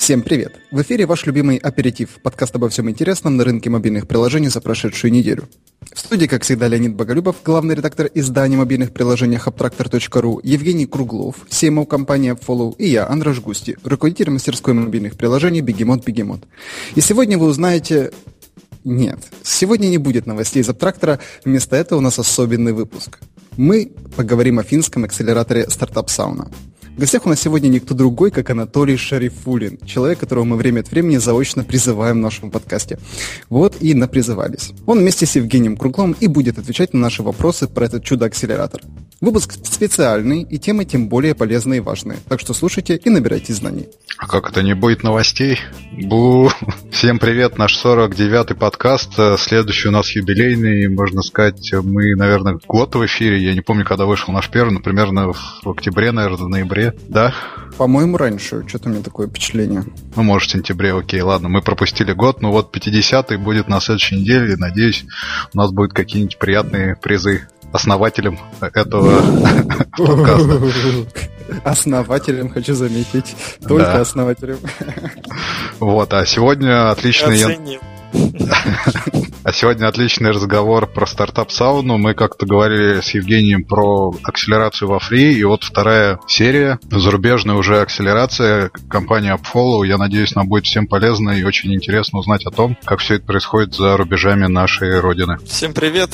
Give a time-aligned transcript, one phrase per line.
[0.00, 0.54] Всем привет!
[0.70, 5.12] В эфире ваш любимый аперитив, подкаст обо всем интересном на рынке мобильных приложений за прошедшую
[5.12, 5.46] неделю.
[5.92, 11.84] В студии, как всегда, Леонид Боголюбов, главный редактор издания мобильных приложений Hubtractor.ru, Евгений Круглов, CMO
[11.84, 16.44] компании Follow и я, Андраш Густи, руководитель мастерской мобильных приложений Бегемот Бегемот.
[16.94, 18.10] И сегодня вы узнаете
[18.84, 23.18] нет, сегодня не будет новостей из Абтрактора, вместо этого у нас особенный выпуск.
[23.58, 26.50] Мы поговорим о финском акселераторе стартап Сауна.
[27.00, 30.90] В гостях у нас сегодня никто другой, как Анатолий Шарифулин, человек, которого мы время от
[30.90, 32.98] времени заочно призываем в нашем подкасте.
[33.48, 34.72] Вот и напризывались.
[34.84, 38.82] Он вместе с Евгением Круглом и будет отвечать на наши вопросы про этот чудо-акселератор.
[39.22, 42.18] Выпуск специальный, и темы тем более полезные и важные.
[42.28, 43.86] Так что слушайте и набирайте знаний.
[44.18, 45.58] А как это не будет новостей?
[45.92, 46.50] Бу!
[46.90, 49.12] Всем привет, наш 49-й подкаст.
[49.38, 53.42] Следующий у нас юбилейный, можно сказать, мы, наверное, год в эфире.
[53.42, 57.34] Я не помню, когда вышел наш первый, но примерно в октябре, наверное, в ноябре да?
[57.76, 58.66] По-моему, раньше.
[58.68, 59.84] Что-то у меня такое впечатление.
[60.16, 61.48] Ну, может, в сентябре, окей, ладно.
[61.48, 64.56] Мы пропустили год, но вот 50-й будет на следующей неделе.
[64.56, 65.04] Надеюсь,
[65.54, 69.22] у нас будут какие-нибудь приятные призы основателем этого
[69.96, 70.60] подкаста.
[71.64, 73.34] Основателем, хочу заметить.
[73.66, 74.00] Только да.
[74.00, 74.58] основателем.
[75.78, 77.42] Вот, а сегодня отличный...
[77.42, 77.80] Оценим.
[79.42, 81.96] А сегодня отличный разговор про стартап-сауну.
[81.96, 87.80] Мы как-то говорили с Евгением про акселерацию во фри, и вот вторая серия, зарубежная уже
[87.80, 89.86] акселерация компании Upfollow.
[89.86, 93.24] Я надеюсь, нам будет всем полезно и очень интересно узнать о том, как все это
[93.24, 95.38] происходит за рубежами нашей родины.
[95.46, 96.10] Всем привет!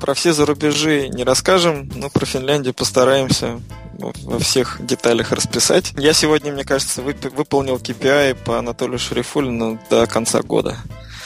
[0.00, 3.60] Про все зарубежи не расскажем, но про Финляндию постараемся
[3.98, 5.92] во всех деталях расписать.
[5.96, 10.76] Я сегодня, мне кажется, выполнил KPI по Анатолию Шарифулину до конца года.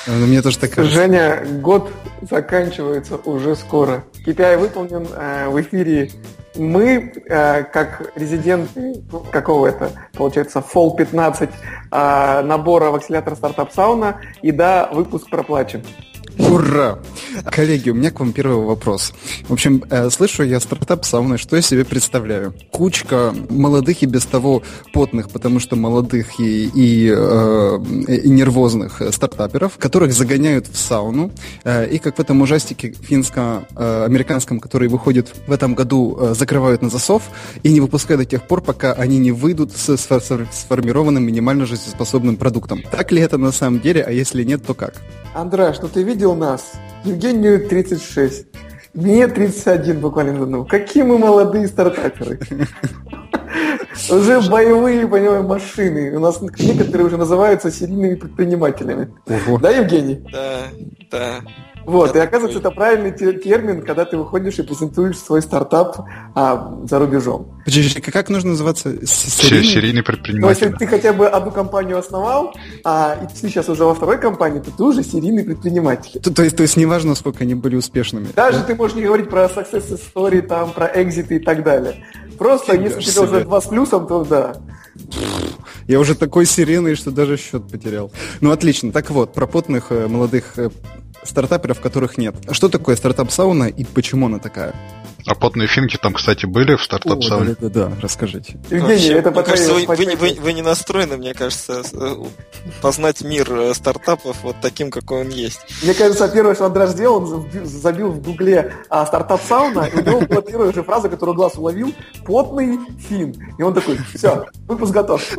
[0.06, 0.94] Ну, мне тоже так кажется.
[0.96, 1.90] Женя, год
[2.22, 4.04] заканчивается уже скоро.
[4.26, 6.10] KPI выполнен э, в эфире.
[6.56, 14.20] Мы, э, как резиденты какого это, получается, Fall 15 э, набора в акселятор стартап сауна,
[14.42, 15.82] и да, выпуск проплачен.
[16.38, 16.98] Ура!
[17.50, 19.12] Коллеги, у меня к вам первый вопрос.
[19.48, 22.54] В общем, э, слышу я стартап сауны, что я себе представляю?
[22.70, 24.62] Кучка молодых и без того
[24.92, 27.78] потных, потому что молодых и, и, э,
[28.08, 31.30] и нервозных стартаперов, которых загоняют в сауну.
[31.64, 36.90] Э, и как в этом ужастике финско-американском, который выходит в этом году, э, закрывают на
[36.90, 37.22] засов
[37.62, 42.82] и не выпускают до тех пор, пока они не выйдут с сформированным минимально жизнеспособным продуктом.
[42.90, 44.94] Так ли это на самом деле, а если нет, то как?
[45.34, 46.72] Андра, что ты видел нас?
[47.04, 48.46] Евгению 36.
[48.94, 50.64] Мне 31 буквально ну.
[50.64, 52.38] Какие мы молодые стартаперы.
[54.10, 56.16] Уже боевые, понимаю, машины.
[56.16, 59.12] У нас некоторые уже называются серийными предпринимателями.
[59.60, 60.24] Да, Евгений?
[60.32, 60.62] Да,
[61.10, 61.40] да.
[61.84, 66.98] Вот, и оказывается, это правильный термин, когда ты выходишь и презентуешь свой стартап а, за
[66.98, 67.60] рубежом.
[67.64, 68.94] Подожди, как нужно называться?
[69.06, 70.42] Серийный, серийный предприниматель.
[70.42, 72.54] Ну, если ты хотя бы одну компанию основал,
[72.84, 76.20] а и ты сейчас уже во второй компании, то ты уже серийный предприниматель.
[76.20, 78.28] То, то, есть, то есть неважно, сколько они были успешными.
[78.34, 78.64] Даже да?
[78.64, 82.04] ты можешь не говорить про success story, там, про exit ы и так далее.
[82.38, 84.56] Просто, Фига если у тебя уже два с плюсом, то да.
[85.86, 88.10] Я уже такой серийный, что даже счет потерял.
[88.40, 88.92] Ну, отлично.
[88.92, 90.70] Так вот, про потных э, молодых э,
[91.24, 92.34] стартаперов, которых нет.
[92.50, 94.74] Что такое Startup Sauna и почему она такая?
[95.26, 97.54] А потные финки там, кстати, были в Startup Sauna?
[97.60, 98.58] Да, да, да, расскажите.
[98.70, 102.16] Евгений, это мне кажется, вы, вы, вы, вы не настроены, мне кажется, э,
[102.80, 105.60] познать мир э, стартапов вот таким, какой он есть.
[105.82, 110.04] Мне кажется, первое, что Андрей сделал, он забил в гугле а, Startup Sauna, и у
[110.04, 111.94] него была первая же фраза, которую глаз уловил,
[112.26, 113.34] потный финн.
[113.58, 115.22] И он такой, все, выпуск готов.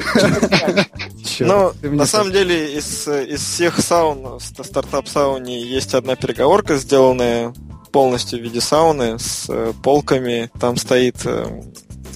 [1.47, 7.53] Ну, на самом деле, из, из всех саун, в стартап-сауне есть одна переговорка, сделанная
[7.91, 10.49] полностью в виде сауны с э, полками.
[10.59, 11.45] Там стоит э,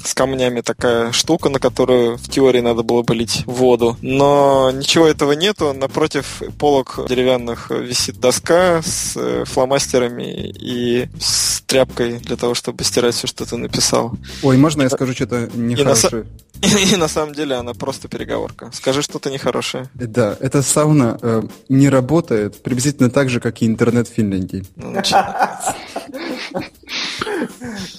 [0.08, 3.98] с камнями такая штука, на которую в теории надо было бы лить воду.
[4.02, 5.74] Но ничего этого нету.
[5.74, 13.16] Напротив полок деревянных висит доска с э, фломастерами и с тряпкой для того, чтобы стирать
[13.16, 14.14] все, что ты написал.
[14.44, 16.26] Ой, можно я скажу что-то нехорошее?
[16.94, 18.72] И на самом деле она просто переговорка.
[18.74, 19.90] Скажи что-то нехорошее.
[19.94, 24.66] Да, эта сауна э, не работает приблизительно так же, как и интернет в Финляндии.
[24.76, 24.94] Ну,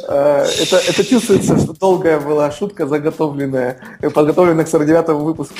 [0.08, 5.56] э, это, это чувствуется, что долгая была шутка заготовленная, подготовленная к 49-му выпуску.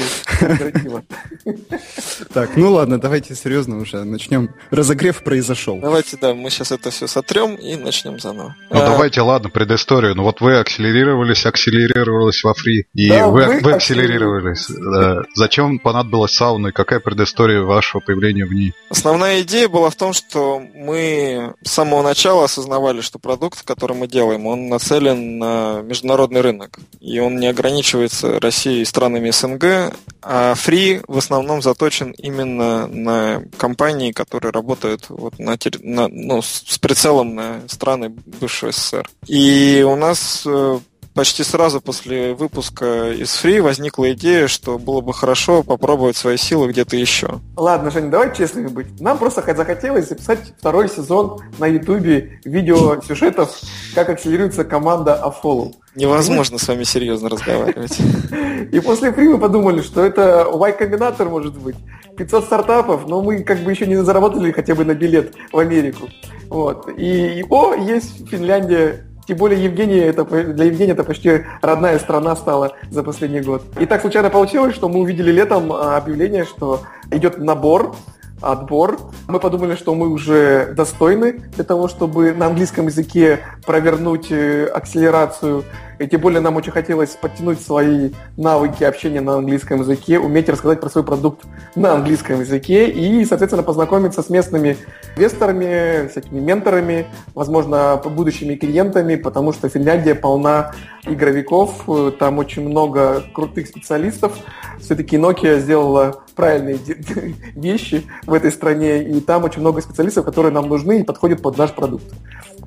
[2.33, 4.51] Так, ну ладно, давайте серьезно уже начнем.
[4.71, 5.79] Разогрев произошел.
[5.81, 8.55] Давайте, да, мы сейчас это все сотрем и начнем заново.
[8.71, 8.87] Ну а...
[8.87, 10.15] давайте, ладно, предысторию.
[10.15, 14.69] Ну вот вы акселерировались, акселерировались во фри, и вы, акселерировались.
[14.69, 15.23] Да.
[15.35, 18.75] Зачем понадобилась сауна и какая предыстория вашего появления в ней?
[18.91, 24.07] Основная идея была в том, что мы с самого начала осознавали, что продукт, который мы
[24.07, 26.79] делаем, он нацелен на международный рынок.
[27.01, 33.43] И он не ограничивается Россией и странами СНГ, а Free в основном заточен именно на
[33.57, 39.09] компании, которые работают вот на, на, ну, с прицелом на страны бывшего СССР.
[39.27, 40.79] И у нас э,
[41.19, 46.69] почти сразу после выпуска из Free возникла идея, что было бы хорошо попробовать свои силы
[46.69, 47.41] где-то еще.
[47.57, 49.01] Ладно, Женя, давай честными быть.
[49.01, 53.51] Нам просто захотелось записать второй сезон на Ютубе видео сюжетов,
[53.97, 55.75] как акселерируется команда Афолу.
[55.97, 57.99] Невозможно с вами серьезно разговаривать.
[58.71, 61.75] И после Free мы подумали, что это Y-комбинатор может быть.
[62.17, 66.09] 500 стартапов, но мы как бы еще не заработали хотя бы на билет в Америку.
[66.49, 66.89] Вот.
[66.97, 72.35] И, и о, есть Финляндия, тем более Евгения это, для Евгения это почти родная страна
[72.35, 73.63] стала за последний год.
[73.79, 76.81] И так случайно получилось, что мы увидели летом а, объявление, что
[77.11, 77.95] идет набор
[78.41, 78.99] отбор.
[79.27, 85.65] Мы подумали, что мы уже достойны для того, чтобы на английском языке провернуть э, акселерацию
[85.99, 90.81] и тем более нам очень хотелось подтянуть свои навыки общения на английском языке, уметь рассказать
[90.81, 94.77] про свой продукт на английском языке и, соответственно, познакомиться с местными
[95.17, 100.73] инвесторами, всякими менторами, возможно, будущими клиентами, потому что Финляндия полна
[101.05, 101.87] игровиков,
[102.19, 104.37] там очень много крутых специалистов.
[104.81, 106.79] Все-таки Nokia сделала правильные
[107.57, 111.59] вещи в этой стране, и там очень много специалистов, которые нам нужны и подходят под
[111.59, 112.07] наш продукт.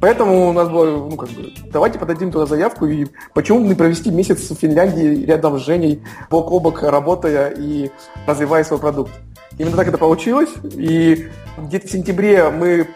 [0.01, 3.05] Поэтому у нас было, ну, как бы, давайте подадим туда заявку, и
[3.35, 7.91] почему бы не провести месяц в Финляндии рядом с Женей, бок о бок работая и
[8.25, 9.11] развивая свой продукт.
[9.59, 12.87] Именно так это получилось, и где-то в сентябре мы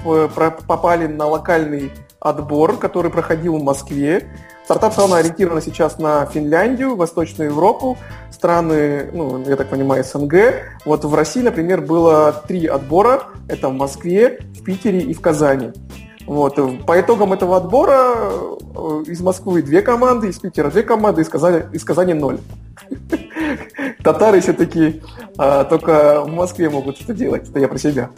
[0.67, 4.27] попали на локальный отбор, который проходил в Москве.
[4.63, 7.99] Стартап сауна ориентирована сейчас на Финляндию, Восточную Европу,
[8.31, 10.35] страны, ну, я так понимаю, СНГ.
[10.85, 13.25] Вот в России, например, было три отбора.
[13.47, 15.71] Это в Москве, в Питере и в Казани.
[16.25, 16.85] Вот.
[16.85, 18.15] По итогам этого отбора
[18.75, 22.39] э, из Москвы две команды, из Питера две команды, из Казани, из Казани ноль.
[24.03, 25.01] Татары все-таки
[25.37, 28.09] а, только в Москве могут что-то делать, это я про себя.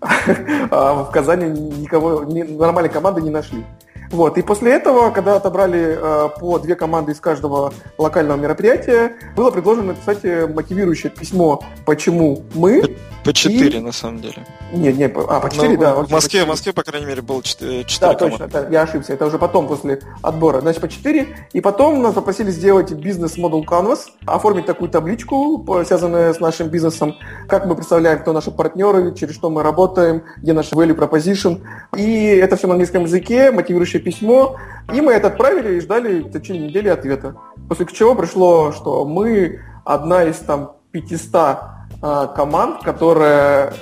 [0.70, 3.64] А в Казани никого, ни, нормальной команды не нашли.
[4.10, 4.38] Вот.
[4.38, 9.94] И после этого, когда отобрали э, по две команды из каждого локального мероприятия, было предложено
[9.94, 10.24] написать
[10.54, 13.80] мотивирующее письмо, почему мы по 4, и...
[13.80, 14.46] на самом деле.
[14.72, 15.94] Нет, нет, а, по 4, ну, да.
[15.96, 18.44] В Москве, в Москве, по крайней мере, было 4, 4 Да, команды.
[18.44, 19.14] точно, да, я ошибся.
[19.14, 20.60] Это уже потом, после отбора.
[20.60, 21.48] Значит, по 4.
[21.52, 27.16] И потом нас попросили сделать бизнес-модул Canvas, оформить такую табличку, связанную с нашим бизнесом,
[27.48, 31.62] как мы представляем, кто наши партнеры, через что мы работаем, где наш value proposition.
[31.96, 34.56] И это все на английском языке, мотивирующее письмо.
[34.92, 37.36] И мы это отправили и ждали в течение недели ответа.
[37.68, 41.58] После чего пришло, что мы одна из там 500
[42.02, 43.72] а, команд, которая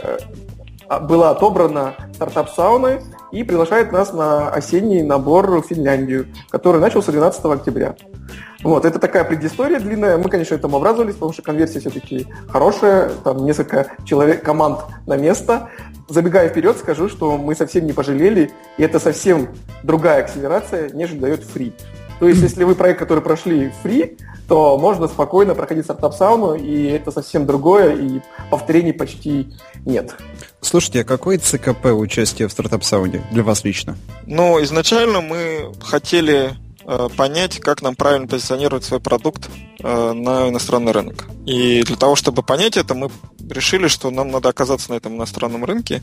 [0.88, 3.00] э, была отобрана стартап сауны
[3.32, 7.96] и приглашает нас на осенний набор в Финляндию, который начался 12 октября.
[8.64, 10.16] Вот, это такая предыстория длинная.
[10.16, 15.69] Мы, конечно, этому обрадовались, потому что конверсия все-таки хорошая, там несколько человек, команд на место.
[16.08, 19.50] Забегая вперед, скажу, что мы совсем не пожалели, и это совсем
[19.82, 21.75] другая акселерация, нежели дает free.
[22.20, 24.19] То есть, если вы проект, который прошли free,
[24.49, 28.20] то можно спокойно проходить стартап-сауну, и это совсем другое, и
[28.50, 29.52] повторений почти
[29.84, 30.14] нет.
[30.62, 33.96] Слушайте, а какой ЦКП участия в стартап-сауне для вас лично?
[34.26, 36.55] Ну, изначально мы хотели
[37.16, 39.48] понять, как нам правильно позиционировать свой продукт
[39.80, 41.26] э, на иностранный рынок.
[41.47, 43.11] И для того, чтобы понять это, мы
[43.50, 46.02] решили, что нам надо оказаться на этом иностранном рынке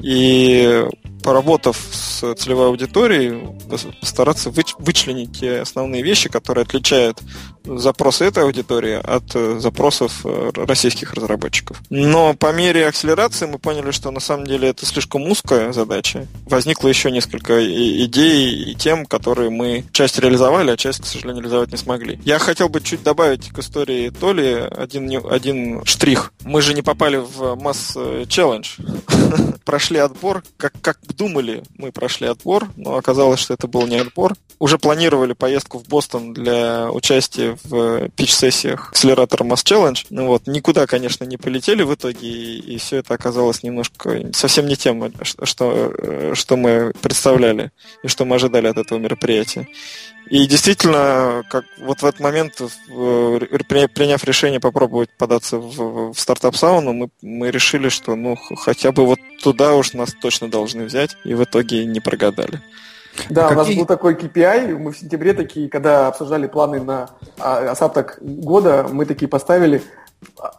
[0.00, 0.84] и
[1.22, 3.56] поработав с целевой аудиторией,
[4.00, 7.20] постараться вычленить те основные вещи, которые отличают
[7.64, 11.80] запросы этой аудитории от э, запросов э, российских разработчиков.
[11.90, 16.26] Но по мере акселерации мы поняли, что на самом деле это слишком узкая задача.
[16.46, 17.64] Возникло еще несколько
[18.04, 22.18] идей и тем, которые мы часть реализовали, а часть, к сожалению, реализовать не смогли.
[22.24, 26.32] Я хотел бы чуть добавить к истории Толи один, один штрих.
[26.44, 27.96] Мы же не попали в масс
[28.28, 28.76] челлендж.
[29.64, 34.34] Прошли отбор, как, как думали, мы прошли отбор, но оказалось, что это был не отбор.
[34.58, 40.06] Уже планировали поездку в Бостон для участия в пич-сессиях акселератора Mass Challenge.
[40.10, 44.66] Ну вот, никуда, конечно, не полетели в итоге, и, и все это оказалось немножко совсем
[44.66, 47.70] не тем, что, что мы представляли
[48.02, 49.68] и что мы ожидали от этого мероприятия.
[50.30, 57.10] И действительно, как вот в этот момент, приняв решение попробовать податься в, в стартап-сауну, мы,
[57.20, 61.42] мы решили, что ну хотя бы вот туда уж нас точно должны взять, и в
[61.42, 62.60] итоге не прогадали.
[63.28, 63.54] Да, Какие...
[63.54, 68.18] у нас был такой KPI, мы в сентябре такие, когда обсуждали планы на а, остаток
[68.20, 69.82] года, мы такие поставили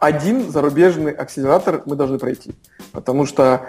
[0.00, 2.54] один зарубежный акселератор мы должны пройти.
[2.92, 3.66] Потому что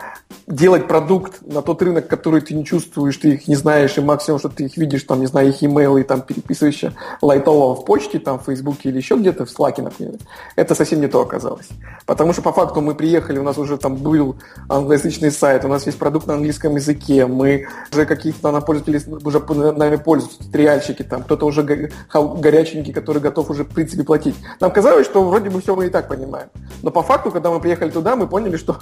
[0.47, 4.39] делать продукт на тот рынок, который ты не чувствуешь, ты их не знаешь, и максимум,
[4.39, 8.19] что ты их видишь, там, не знаю, их имейлы, и там переписываешься лайтово в почте,
[8.19, 10.15] там, в Фейсбуке или еще где-то, в Slack, например,
[10.55, 11.69] это совсем не то оказалось.
[12.05, 14.35] Потому что по факту мы приехали, у нас уже там был
[14.67, 19.39] англоязычный сайт, у нас есть продукт на английском языке, мы уже какие-то на пользователи уже
[19.71, 24.35] нами пользуются, триальщики, там, кто-то уже горяченький, который готов уже, в принципе, платить.
[24.59, 26.49] Нам казалось, что вроде бы все и так понимаем.
[26.81, 28.77] Но по факту, когда мы приехали туда, мы поняли, что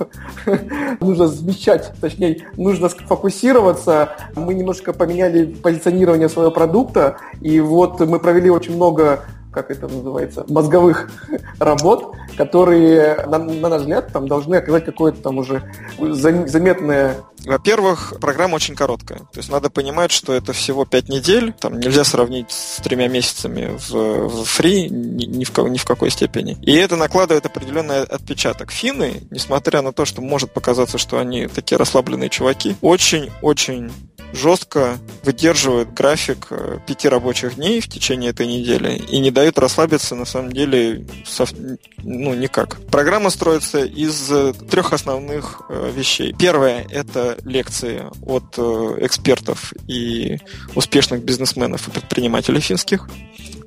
[1.00, 4.12] нужно замечать, точнее, нужно сфокусироваться.
[4.36, 10.46] Мы немножко поменяли позиционирование своего продукта, и вот мы провели очень много как это называется,
[10.48, 11.10] мозговых
[11.60, 15.64] работ, которые, на, на наш взгляд, там должны оказать какое-то там уже
[15.98, 19.20] заметное во-первых, программа очень короткая.
[19.20, 21.54] То есть надо понимать, что это всего 5 недель.
[21.54, 26.12] Там нельзя сравнить с тремя месяцами в, в фри ни, ни, в, ни в какой
[26.12, 26.58] степени.
[26.62, 28.72] И это накладывает определенный отпечаток.
[28.72, 33.92] Финны, несмотря на то, что может показаться, что они такие расслабленные чуваки, очень-очень
[34.34, 40.16] жестко выдерживают график э, пяти рабочих дней в течение этой недели и не дают расслабиться
[40.16, 41.06] на самом деле
[41.98, 42.78] ну, никак.
[42.88, 46.34] Программа строится из э, трех основных э, вещей.
[46.34, 50.40] Первое— это лекции от экспертов и
[50.76, 53.08] успешных бизнесменов и предпринимателей финских.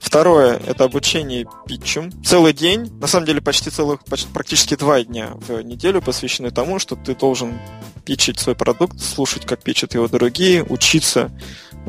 [0.01, 2.13] Второе– это обучение питчем.
[2.23, 6.79] Целый день, на самом деле почти целых, почти, практически два дня в неделю посвящены тому,
[6.79, 7.59] что ты должен
[8.05, 11.31] питчить свой продукт, слушать, как питчат его другие, учиться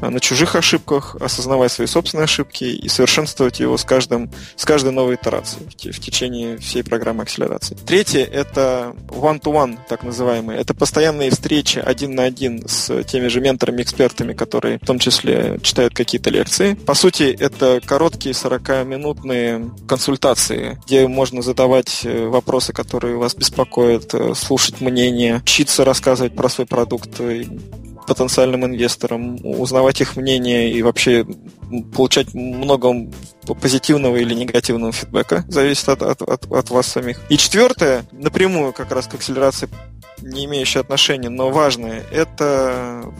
[0.01, 4.91] Э, на чужих ошибках, осознавать свои собственные ошибки и совершенствовать его с, каждым, с каждой
[4.91, 7.75] новой итерацией в, в течение всей программы акселерации.
[7.75, 10.59] Третье— это one-to-one, так называемые.
[10.59, 15.59] Это постоянные встречи один на один с теми же менторами, экспертами, которые в том числе
[15.61, 16.73] читают какие-то лекции.
[16.73, 24.33] По сути, это короткие 40-минутные консультации, где можно задавать э, вопросы, которые вас беспокоят, э,
[24.35, 27.19] слушать мнение, учиться рассказывать про свой продукт,
[28.07, 31.25] потенциальным инвесторам, узнавать их мнение и вообще
[31.95, 33.11] получать много
[33.61, 37.19] позитивного или негативного фидбэка, зависит от, от, от, от вас самих.
[37.29, 39.69] И четвертое, напрямую как раз к акселерации
[40.21, 43.11] не имеющее отношения, но важное, это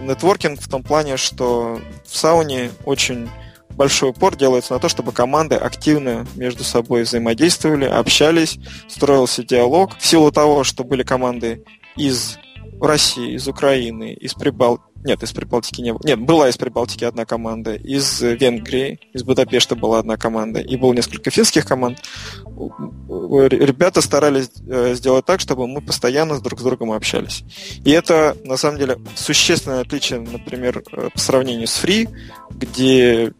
[0.00, 3.28] нетворкинг в том плане, что в сауне очень
[3.70, 9.96] большой упор делается на то, чтобы команды активно между собой взаимодействовали, общались, строился диалог.
[9.98, 11.64] В силу того, что были команды
[11.96, 12.38] из
[12.80, 14.80] России, из Украины, из Прибал...
[15.04, 16.00] Нет, из Прибалтики не было.
[16.04, 20.92] Нет, была из Прибалтики одна команда, из Венгрии, из Будапешта была одна команда, и было
[20.92, 22.00] несколько финских команд.
[22.46, 27.44] Ребята старались э, сделать так, чтобы мы постоянно друг с другом общались.
[27.84, 32.08] И это, на самом деле, существенное отличие, например, э, по сравнению с Free,
[32.50, 33.32] где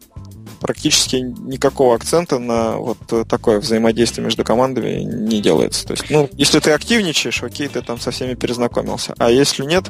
[0.59, 2.97] практически никакого акцента на вот
[3.27, 5.85] такое взаимодействие между командами не делается.
[5.87, 9.13] То есть, ну, если ты активничаешь, окей, ты там со всеми перезнакомился.
[9.17, 9.85] А если нет,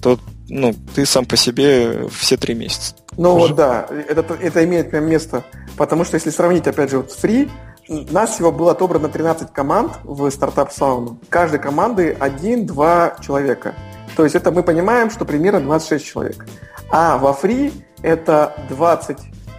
[0.00, 2.94] то ну, ты сам по себе все три месяца.
[3.16, 5.44] Ну вот да, это, это имеет прям место.
[5.76, 7.48] Потому что если сравнить, опять же, вот с Free,
[7.88, 11.18] нас всего было отобрано 13 команд в стартап сауну.
[11.28, 13.74] Каждой команды 1-2 человека.
[14.16, 16.46] То есть это мы понимаем, что примерно 26 человек.
[16.90, 17.72] А во фри
[18.02, 18.54] это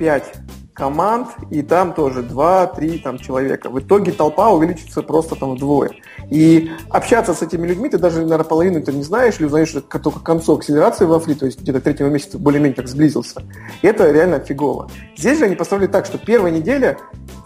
[0.01, 0.34] 25
[0.74, 3.70] команд, и там тоже 2-3 там, человека.
[3.70, 5.91] В итоге толпа увеличится просто там вдвое.
[6.31, 10.20] И общаться с этими людьми ты даже, наверное, половину ты не знаешь, или узнаешь только
[10.20, 13.43] к концу акселерации во фри, то есть где-то третьего месяца более-менее так сблизился.
[13.84, 14.89] И это реально фигово.
[15.15, 16.98] Здесь же они поставили так, что первая неделя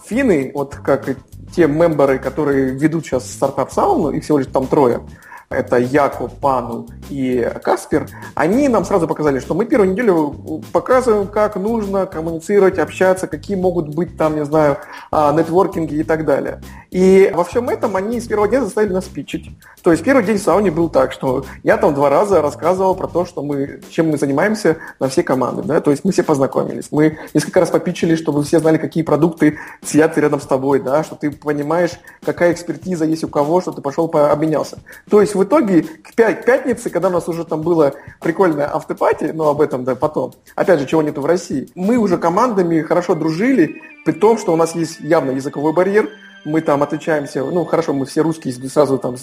[0.06, 1.10] финны, вот как
[1.54, 5.02] те мемберы, которые ведут сейчас стартап сауну, их всего лишь там трое,
[5.50, 11.56] это Яко, Пану и Каспер, они нам сразу показали, что мы первую неделю показываем, как
[11.56, 14.78] нужно коммуницировать, общаться, какие могут быть там, не знаю,
[15.12, 16.62] а, нетворкинги и так далее.
[16.96, 19.50] И во всем этом они с первого дня заставили нас питчить.
[19.84, 23.08] То есть первый день в сауне был так, что я там два раза рассказывал про
[23.08, 25.62] то, что мы, чем мы занимаемся на все команды.
[25.64, 25.82] Да?
[25.82, 26.88] То есть мы все познакомились.
[26.92, 31.04] Мы несколько раз попичили, чтобы все знали, какие продукты сидят рядом с тобой, да?
[31.04, 31.92] что ты понимаешь,
[32.24, 34.80] какая экспертиза есть у кого, что ты пошел пообменялся.
[35.10, 39.50] То есть в итоге к пятнице, когда у нас уже там было прикольное автопати, но
[39.50, 43.82] об этом да потом, опять же, чего нету в России, мы уже командами хорошо дружили,
[44.06, 46.10] при том, что у нас есть явно языковой барьер,
[46.46, 49.16] мы там отличаемся, ну хорошо, мы все русские сразу там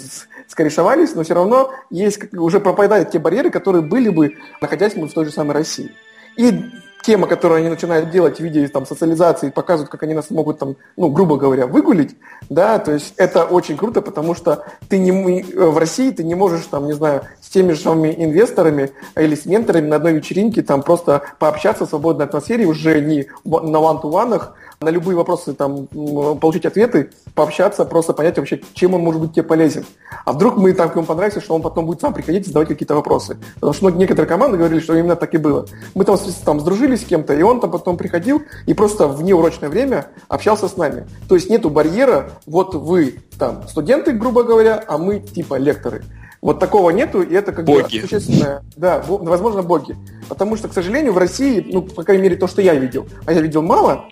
[0.48, 5.12] скорешовались, но все равно есть, уже пропадают те барьеры, которые были бы, находясь мы в
[5.12, 5.92] той же самой России.
[6.36, 6.64] И
[7.02, 10.76] схема, которую они начинают делать в виде там, социализации, показывают, как они нас могут, там,
[10.96, 12.16] ну, грубо говоря, выгулить,
[12.48, 15.10] да, то есть это очень круто, потому что ты не,
[15.42, 19.46] в России ты не можешь, там, не знаю, с теми же самыми инвесторами или с
[19.46, 24.90] менторами на одной вечеринке там просто пообщаться в свободной атмосфере, уже не на ван-ту-ванах, на
[24.90, 29.84] любые вопросы там получить ответы, пообщаться, просто понять вообще, чем он может быть тебе полезен.
[30.24, 32.68] А вдруг мы там к нему понравимся, что он потом будет сам приходить и задавать
[32.68, 33.38] какие-то вопросы.
[33.54, 35.66] Потому что некоторые команды говорили, что именно так и было.
[35.94, 39.68] Мы там, там сдружились с кем-то, и он там потом приходил и просто в неурочное
[39.68, 41.06] время общался с нами.
[41.28, 46.02] То есть нету барьера, вот вы там студенты, грубо говоря, а мы типа лекторы.
[46.40, 48.00] Вот такого нету, и это как боги.
[48.00, 48.64] бы существенное.
[48.76, 49.96] Да, возможно, боги.
[50.28, 53.32] Потому что, к сожалению, в России, ну, по крайней мере, то, что я видел, а
[53.32, 54.06] я видел мало,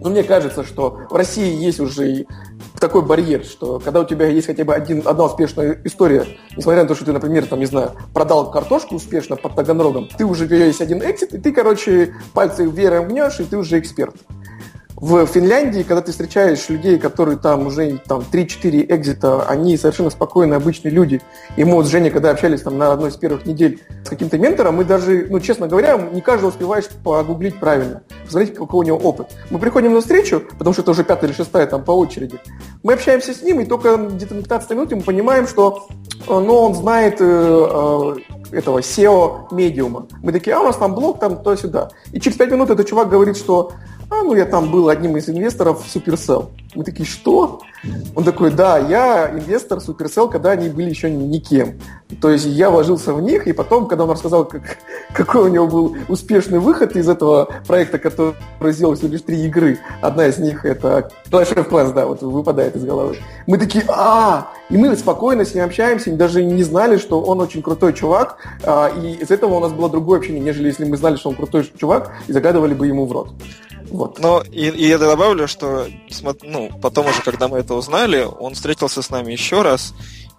[0.00, 2.26] но мне кажется, что в России есть уже
[2.78, 6.26] такой барьер, что когда у тебя есть хотя бы один, одна успешная история,
[6.56, 10.24] несмотря на то, что ты, например, там, не знаю, продал картошку успешно под Таганрогом, ты
[10.24, 13.78] уже, у тебя есть один экзит, и ты, короче, пальцы веером гнешь, и ты уже
[13.78, 14.14] эксперт.
[15.00, 20.58] В Финляндии, когда ты встречаешь людей, которые там уже там, 3-4 экзита, они совершенно спокойные,
[20.58, 21.22] обычные люди.
[21.56, 24.36] И мы вот с Женей, когда общались там на одной из первых недель с каким-то
[24.36, 28.98] ментором, мы даже, ну, честно говоря, не каждого успеваешь погуглить правильно, посмотреть, какой у него
[28.98, 29.28] опыт.
[29.48, 32.38] Мы приходим на встречу, потому что это уже пятая или шестая там по очереди.
[32.82, 35.88] Мы общаемся с ним, и только где-то на 15 минут мы понимаем, что
[36.28, 38.14] э, ну, он знает э, э,
[38.54, 40.08] этого SEO-медиума.
[40.22, 41.88] Мы такие, а у нас там блог, там то-сюда.
[42.12, 43.72] И через 5 минут этот чувак говорит, что
[44.10, 46.50] а, ну я там был одним из инвесторов в Supercell.
[46.74, 47.62] Мы такие, что?
[48.14, 51.80] Он такой, да, я инвестор Supercell, когда они были еще никем.
[52.20, 54.78] То есть я вложился в них, и потом, когда он рассказал, как,
[55.14, 58.34] какой у него был успешный выход из этого проекта, который
[58.72, 62.76] сделал всего лишь три игры, одна из них это Clash of Clans, да, вот выпадает
[62.76, 63.16] из головы.
[63.46, 67.62] Мы такие, а, и мы спокойно с ним общаемся, даже не знали, что он очень
[67.62, 71.16] крутой чувак, а, и из этого у нас было другое общение, нежели если мы знали,
[71.16, 73.32] что он крутой чувак, и загадывали бы ему в рот.
[73.90, 74.18] Вот.
[74.18, 75.86] Но и, и я добавлю, что
[76.42, 79.94] ну, потом уже, когда мы это узнали, он встретился с нами еще раз,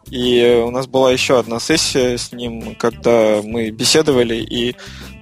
[0.10, 4.76] и у нас была еще одна сессия с ним, когда мы беседовали и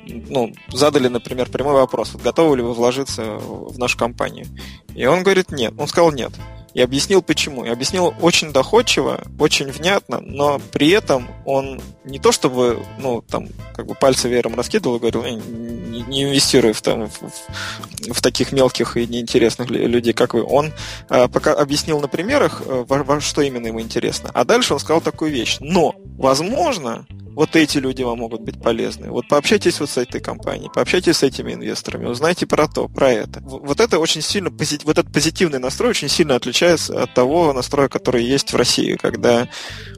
[0.08, 4.48] ну, задали, например, прямой вопрос, готовы ли вы вложиться в нашу компанию?
[4.96, 5.74] И он говорит нет.
[5.78, 6.32] Он сказал нет
[6.80, 7.66] и объяснил почему.
[7.66, 13.50] И объяснил очень доходчиво, очень внятно, но при этом он не то чтобы, ну, там,
[13.76, 18.22] как бы пальцы веером раскидывал и говорил, не, не инвестируй в, там, в, в, в
[18.22, 20.42] таких мелких и неинтересных людей, как вы.
[20.42, 20.72] Он
[21.10, 24.32] а, пока объяснил на примерах, э, во, во что именно ему интересно.
[24.34, 25.58] А дальше он сказал такую вещь.
[25.60, 27.06] Но, возможно,
[27.40, 29.10] вот эти люди вам могут быть полезны.
[29.10, 33.40] Вот пообщайтесь вот с этой компанией, пообщайтесь с этими инвесторами, узнайте про то, про это.
[33.42, 38.24] Вот это очень сильно, вот этот позитивный настрой очень сильно отличается от того настроя, который
[38.24, 39.48] есть в России, когда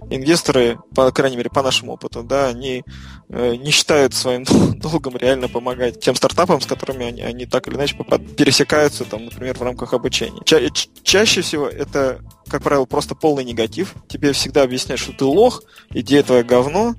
[0.09, 2.83] инвесторы, по крайней мере, по нашему опыту, да, они
[3.29, 4.43] э, не считают своим
[4.79, 7.95] долгом реально помогать тем стартапам, с которыми они, они так или иначе
[8.37, 10.41] пересекаются, там, например, в рамках обучения.
[10.45, 10.61] Ча-
[11.03, 13.95] чаще всего это как правило, просто полный негатив.
[14.09, 16.95] Тебе всегда объясняют, что ты лох, идея твоя говно,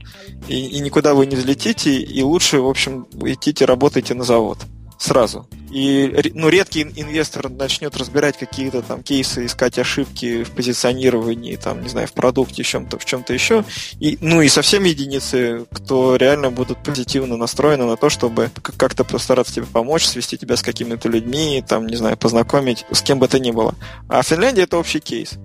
[0.49, 4.59] и, и никуда вы не взлетите, и лучше, в общем, идите работайте на завод
[5.03, 5.47] сразу.
[5.71, 11.88] И ну, редкий инвестор начнет разбирать какие-то там кейсы, искать ошибки в позиционировании, там, не
[11.88, 13.65] знаю, в продукте, в чем-то, в чем-то еще.
[13.99, 19.55] И, ну и совсем единицы, кто реально будут позитивно настроены на то, чтобы как-то постараться
[19.55, 23.38] тебе помочь, свести тебя с какими-то людьми, там, не знаю, познакомить с кем бы то
[23.38, 23.75] ни было.
[24.09, 25.38] А Финляндия это общий кейс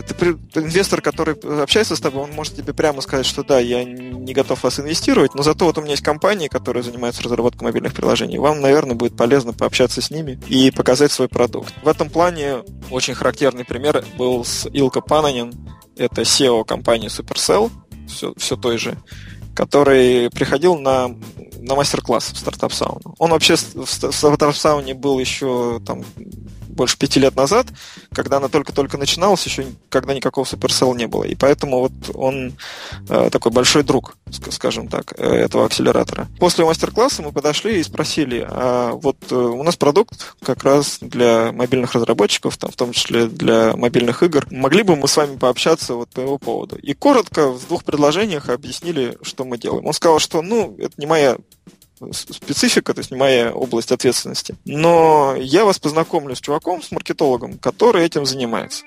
[0.00, 4.32] ты, инвестор, который общается с тобой, он может тебе прямо сказать, что да, я не
[4.32, 8.38] готов вас инвестировать, но зато вот у меня есть компании, которые занимаются разработкой мобильных приложений.
[8.38, 11.74] Вам, наверное, будет полезно пообщаться с ними и показать свой продукт.
[11.82, 15.52] В этом плане очень характерный пример был с Илко Пананин.
[15.96, 17.70] Это SEO компании Supercell,
[18.08, 18.96] все, все той же,
[19.54, 21.14] который приходил на,
[21.58, 23.14] на мастер-класс в стартап сауну.
[23.18, 26.04] Он вообще в стартап сауне был еще там
[26.72, 27.66] больше пяти лет назад,
[28.12, 31.24] когда она только-только начиналась, еще когда никакого Supercell не было.
[31.24, 32.54] И поэтому вот он
[33.08, 34.16] э, такой большой друг,
[34.50, 36.28] скажем так, э, этого акселератора.
[36.38, 41.52] После мастер-класса мы подошли и спросили, а вот э, у нас продукт как раз для
[41.52, 44.46] мобильных разработчиков, там, в том числе для мобильных игр.
[44.50, 46.76] Могли бы мы с вами пообщаться вот по его поводу?
[46.76, 49.86] И коротко в двух предложениях объяснили, что мы делаем.
[49.86, 51.36] Он сказал, что ну, это не моя
[52.10, 54.56] специфика, то есть не моя область ответственности.
[54.64, 58.84] Но я вас познакомлю с чуваком, с маркетологом, который этим занимается.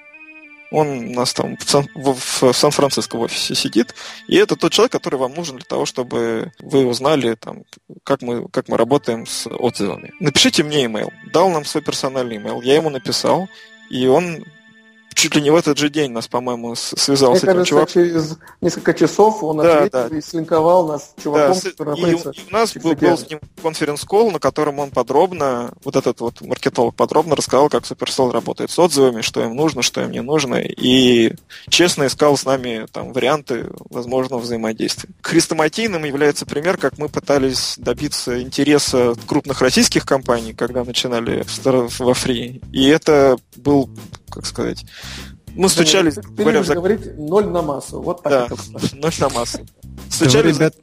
[0.71, 3.93] Он у нас там в, Сан- в, в Сан-Франциско в офисе сидит,
[4.27, 7.63] и это тот человек, который вам нужен для того, чтобы вы узнали, там,
[8.03, 10.11] как, мы, как мы работаем с отзывами.
[10.19, 11.13] Напишите мне email.
[11.31, 13.47] Дал нам свой персональный email, я ему написал,
[13.89, 14.43] и он
[15.15, 17.93] чуть ли не в этот же день нас, по-моему, связал Мне с этим кажется, чуваком.
[17.93, 20.17] через несколько часов он да, ответил да.
[20.17, 22.15] и слинковал нас с чуваком, да, который и.
[22.15, 26.41] И у нас был, был с ним конференц-колл, на котором он подробно, вот этот вот
[26.41, 30.55] маркетолог подробно рассказал, как Supercell работает с отзывами, что им нужно, что им не нужно,
[30.55, 31.33] и
[31.69, 35.09] честно искал с нами там варианты возможного взаимодействия.
[35.21, 41.45] Хрестоматийным является пример, как мы пытались добиться интереса крупных российских компаний, когда начинали
[41.99, 42.61] во фри.
[42.71, 43.89] И это был,
[44.35, 44.85] как сказать,
[45.55, 46.15] мы стучались...
[46.15, 46.75] Ты говоря, за...
[46.75, 48.01] говорить ноль на массу.
[48.01, 48.49] Вот так.
[48.49, 49.59] Да, ноль на массу.
[50.09, 50.75] Стучали ребят...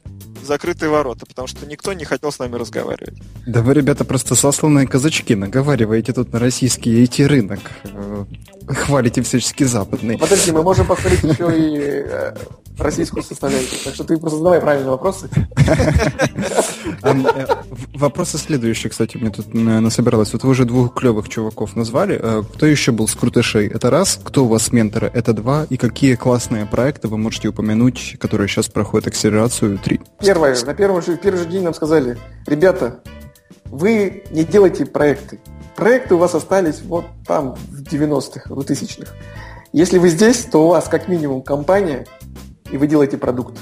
[0.43, 3.21] закрытые ворота, потому что никто не хотел с нами разговаривать.
[3.45, 5.35] Да вы, ребята, просто сосланные казачки.
[5.35, 7.59] Наговариваете тут на российский IT-рынок.
[8.67, 10.17] Хвалите всячески западный.
[10.17, 12.35] Подожди, мы можем похвалить еще и э,
[12.77, 13.79] российскую составляющую.
[13.83, 15.29] Так что ты просто задавай правильные вопросы.
[17.01, 17.45] Э,
[17.93, 20.31] вопросы следующие, кстати, мне тут насобиралось.
[20.33, 22.19] Вот вы уже двух клевых чуваков назвали.
[22.21, 23.67] Э, кто еще был с крутышей?
[23.67, 24.19] Это раз.
[24.23, 25.11] Кто у вас менторы?
[25.13, 25.65] Это два.
[25.69, 29.77] И какие классные проекты вы можете упомянуть, которые сейчас проходят акселерацию?
[29.79, 30.01] Три.
[30.19, 30.55] Первое.
[30.65, 33.01] На первом же, первый же день нам сказали, ребята,
[33.73, 35.39] вы не делайте проекты.
[35.75, 39.11] Проекты у вас остались вот там в 90-х, в 2000-х.
[39.71, 42.05] Если вы здесь, то у вас как минимум компания,
[42.71, 43.57] и вы делаете продукт.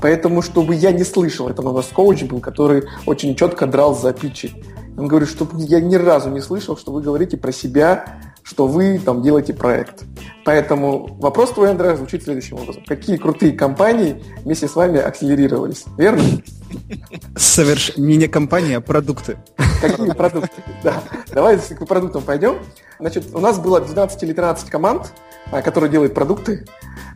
[0.00, 4.12] Поэтому, чтобы я не слышал, это у нас коуч был, который очень четко драл за
[4.12, 4.52] питчи.
[4.98, 8.98] Он говорит, что я ни разу не слышал, что вы говорите про себя, что вы
[8.98, 10.04] там делаете проект.
[10.44, 12.84] Поэтому вопрос твой, Андрей, звучит следующим образом.
[12.86, 15.84] Какие крутые компании вместе с вами акселерировались?
[15.96, 16.22] Верно?
[17.36, 17.96] Соверш...
[17.96, 19.38] Не не компания, а продукты.
[19.80, 20.62] Какие продукты?
[20.82, 21.02] Да.
[21.32, 22.58] Давай к продуктам пойдем.
[23.00, 25.12] Значит, у нас было 12 или 13 команд,
[25.50, 26.66] а, которые делают продукты.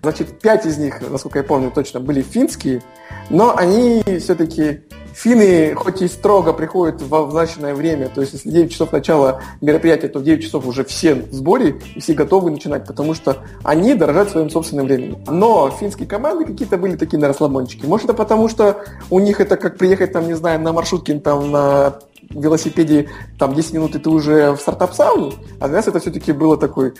[0.02, 2.82] Значит, 5 из них, насколько я помню точно, были финские,
[3.28, 4.82] но они все-таки
[5.14, 10.08] Финны хоть и строго приходят в назначенное время, то есть если 9 часов начала мероприятия,
[10.08, 13.94] то в 9 часов уже все в сборе и все готовы начинать, потому что они
[13.94, 15.18] дорожат своим собственным временем.
[15.26, 17.86] Но финские команды какие-то были такие на расслабончики.
[17.86, 21.50] Может, это потому, что у них это как приехать, там, не знаю, на маршрутке там,
[21.50, 21.98] на
[22.30, 26.56] велосипеде там 10 минут и ты уже в стартап-сауне, а для нас это все-таки было
[26.56, 26.94] такой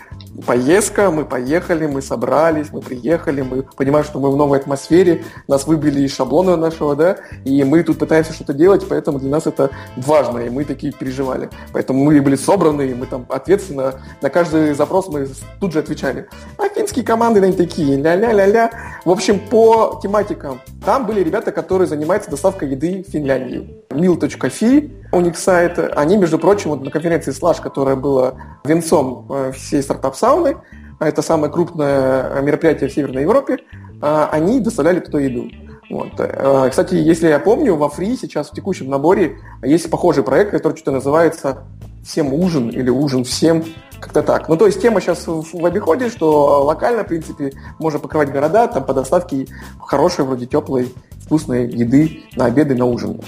[0.45, 5.67] поездка, мы поехали, мы собрались, мы приехали, мы понимаем, что мы в новой атмосфере, нас
[5.67, 9.69] выбили из шаблона нашего, да, и мы тут пытаемся что-то делать, поэтому для нас это
[9.97, 11.49] важно, и мы такие переживали.
[11.73, 15.27] Поэтому мы были собраны, и мы там ответственно на каждый запрос мы
[15.59, 16.27] тут же отвечали.
[16.57, 18.71] А финские команды, они такие, ля-ля-ля-ля.
[19.05, 20.61] В общем, по тематикам.
[20.85, 23.83] Там были ребята, которые занимаются доставкой еды в Финляндии.
[23.89, 25.79] mil.fi, у них сайт.
[25.95, 30.57] Они, между прочим, вот на конференции Slash, которая была венцом э, всей стартап-сауны,
[30.99, 33.59] а это самое крупное мероприятие в Северной Европе,
[34.01, 35.49] э, они доставляли туда еду.
[35.89, 36.11] Вот.
[36.19, 40.75] Э, кстати, если я помню, во Фри сейчас в текущем наборе есть похожий проект, который
[40.75, 41.63] что-то называется
[42.03, 43.63] «Всем ужин» или «Ужин всем»,
[43.99, 44.49] как-то так.
[44.49, 48.83] Ну, то есть тема сейчас в обиходе, что локально, в принципе, можно покрывать города там
[48.83, 49.47] по доставке
[49.79, 50.93] хорошей, вроде теплой,
[51.25, 53.21] вкусной еды на обеды, на ужин.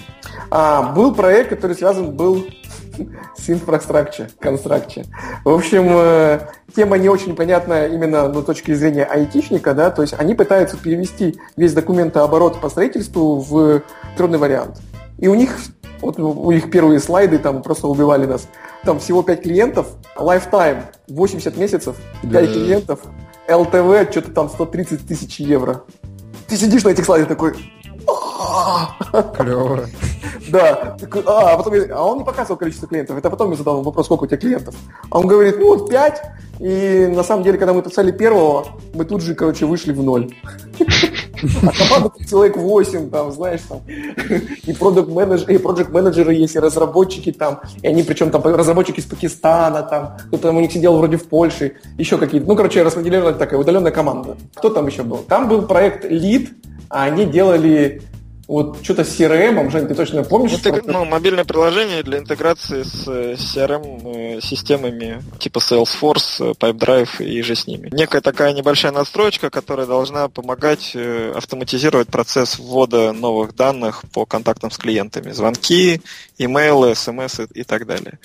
[0.49, 2.45] А, был проект, который связан был
[3.37, 5.05] с infrastructure, construction.
[5.43, 6.39] В общем, э,
[6.75, 10.77] тема не очень понятная именно ну, с точки зрения айтишника, да, то есть они пытаются
[10.77, 13.81] перевести весь документооборот по строительству в
[14.17, 14.81] трудный вариант.
[15.17, 15.57] И у них,
[16.01, 18.47] вот у них первые слайды там просто убивали нас.
[18.83, 22.45] Там всего 5 клиентов, lifetime 80 месяцев, 5 да.
[22.45, 22.99] клиентов,
[23.47, 25.83] LTV что-то там 130 тысяч евро.
[26.47, 27.55] Ты сидишь на этих слайдах такой,
[29.37, 29.87] Клево.
[30.49, 30.97] Да.
[31.25, 33.17] А, а, потом, а он не показывал количество клиентов.
[33.17, 34.75] Это потом я задал вопрос, сколько у тебя клиентов.
[35.09, 36.21] А он говорит, ну вот 5.
[36.59, 40.33] И на самом деле, когда мы писали первого, мы тут же, короче, вышли в ноль.
[41.63, 46.59] А команда человек 8, там, знаешь, там, и продукт менеджеры, и проект менеджеры есть, и
[46.59, 50.97] разработчики там, и они причем там разработчики из Пакистана, там, кто-то там у них сидел
[50.97, 52.47] вроде в Польше, еще какие-то.
[52.47, 54.37] Ну, короче, распределенная такая удаленная команда.
[54.55, 55.17] Кто там еще был?
[55.17, 56.49] Там был проект Lead,
[56.89, 58.01] а они делали
[58.51, 60.51] вот что-то с CRM, Жень, ты точно помнишь?
[60.51, 60.85] Интег...
[60.85, 67.55] Ну, мобильное приложение для интеграции с э, CRM-системами э, типа Salesforce, э, PipeDrive и же
[67.55, 67.87] с ними.
[67.93, 70.93] Некая такая небольшая надстроечка, которая должна помогать
[71.33, 75.31] автоматизировать процесс ввода новых данных по контактам с клиентами.
[75.31, 76.01] Звонки,
[76.37, 78.19] имейлы, смс и так далее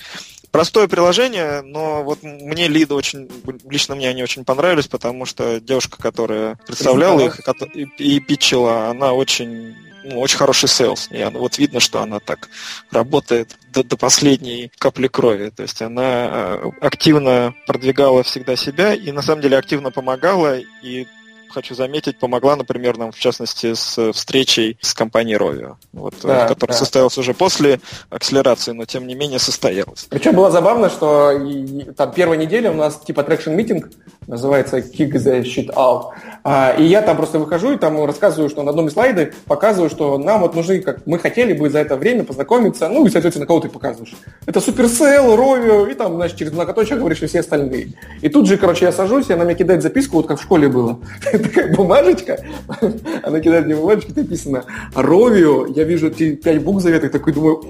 [0.49, 3.29] простое приложение, но вот мне лиды очень,
[3.69, 7.39] лично мне они очень понравились, потому что девушка, которая представляла их
[7.75, 9.75] и, и питчила, она очень
[10.07, 11.07] ну, очень хороший sales.
[11.11, 12.49] И она, вот видно, что она так
[12.91, 15.49] работает до, до последней капли крови.
[15.49, 20.59] То есть она э, активно продвигала всегда себя и на самом деле активно помогала.
[20.83, 21.07] И
[21.49, 26.73] хочу заметить, помогла, например, нам в частности с встречей с компанией Rovio, вот, да, которая
[26.73, 26.79] да.
[26.79, 30.05] состоялась уже после акселерации, но тем не менее состоялась.
[30.09, 33.89] Причем было забавно, что и, там первая неделя у нас типа traction meeting
[34.27, 36.11] называется Kick the Shit Out.
[36.49, 39.89] А, и я там просто выхожу и там рассказываю, что на одном из слайдов показываю,
[39.89, 43.45] что нам вот нужны, как мы хотели бы за это время познакомиться, ну и, соответственно,
[43.45, 44.15] кого ты показываешь.
[44.45, 47.95] Это Supercell, Rovio, и там, значит, через многоточие говоришь, и все остальные.
[48.21, 50.69] И тут же, короче, я сажусь, и она мне кидает записку, вот как в школе
[50.69, 51.01] было.
[51.33, 52.39] Такая бумажечка,
[53.23, 54.63] она кидает мне бумажечку, написано
[54.95, 57.61] Rovio, я вижу эти пять букв заветных, такой думаю,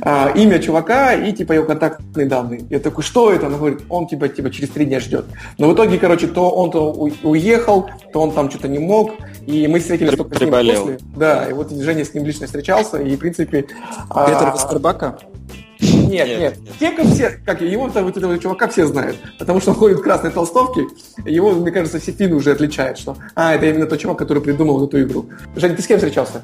[0.00, 2.64] а, имя чувака и типа его контактные данные.
[2.70, 3.48] Я такой, что это?
[3.48, 5.26] Она говорит, он тебя типа через три дня ждет.
[5.58, 6.90] Но в итоге, короче, то он то
[7.74, 9.12] уехал, то он там что-то не мог,
[9.46, 10.98] и мы встретились только с ним после.
[11.16, 13.62] Да, и вот Женя с ним лично встречался, и, в принципе...
[13.62, 13.74] Петр
[14.10, 14.50] а...
[14.52, 15.18] Вастербака?
[15.80, 16.58] Нет, нет, нет.
[16.78, 20.02] Те, как все, как его вот этого чувака все знают, потому что он ходит в
[20.02, 20.86] красной толстовке,
[21.26, 24.86] его, мне кажется, все финны уже отличают, что, а, это именно тот чувак, который придумал
[24.86, 25.28] эту игру.
[25.56, 26.42] Женя, ты с кем встречался?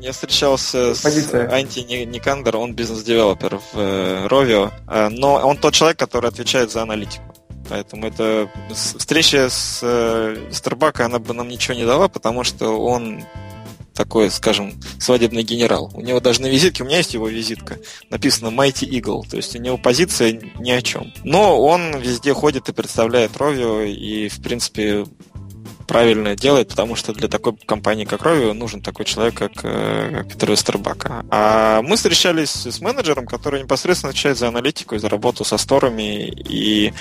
[0.00, 1.50] Я встречался Позиция.
[1.50, 6.70] с Анти Никандер, он бизнес-девелопер в э, Rovio, э, но он тот человек, который отвечает
[6.70, 7.22] за аналитику.
[7.70, 13.22] Поэтому эта встреча с э, Старбака, она бы нам ничего не дала, потому что он
[13.94, 15.90] такой, скажем, свадебный генерал.
[15.94, 17.78] У него даже на визитке, у меня есть его визитка,
[18.10, 21.12] написано Mighty Eagle, то есть у него позиция ни о чем.
[21.22, 25.04] Но он везде ходит и представляет Rovio, и, в принципе,
[25.90, 30.52] правильно делает, потому что для такой компании, как Rovio, нужен такой человек, как, э, Петр
[30.52, 31.24] Вестербака.
[31.30, 36.28] А мы встречались с менеджером, который непосредственно отвечает за аналитику и за работу со сторами,
[36.28, 36.92] и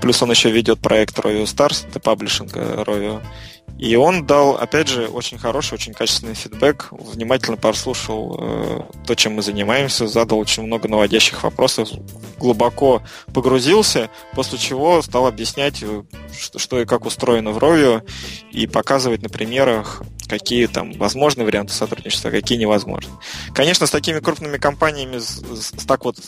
[0.00, 3.20] плюс он еще ведет проект Rovio Stars, это паблишинг Rovio.
[3.78, 9.34] И он дал, опять же, очень хороший, очень качественный фидбэк, внимательно прослушал э, то, чем
[9.34, 11.88] мы занимаемся, задал очень много наводящих вопросов,
[12.38, 16.02] глубоко погрузился, после чего стал объяснять, э,
[16.36, 18.02] что, что и как устроено в Rovio,
[18.50, 23.12] и показывать на примерах, какие там возможны варианты сотрудничества, какие невозможны.
[23.54, 26.18] Конечно, с такими крупными компаниями, с, с, так вот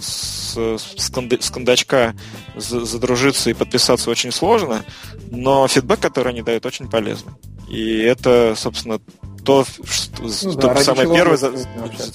[0.00, 2.14] с, с, конда, с кондачка
[2.56, 4.84] задружиться и подписаться очень сложно,
[5.30, 7.32] но фидбэк, который они дают, очень полезный.
[7.68, 9.00] И это, собственно,
[9.48, 11.50] то, что, ну, да, самое первое, за,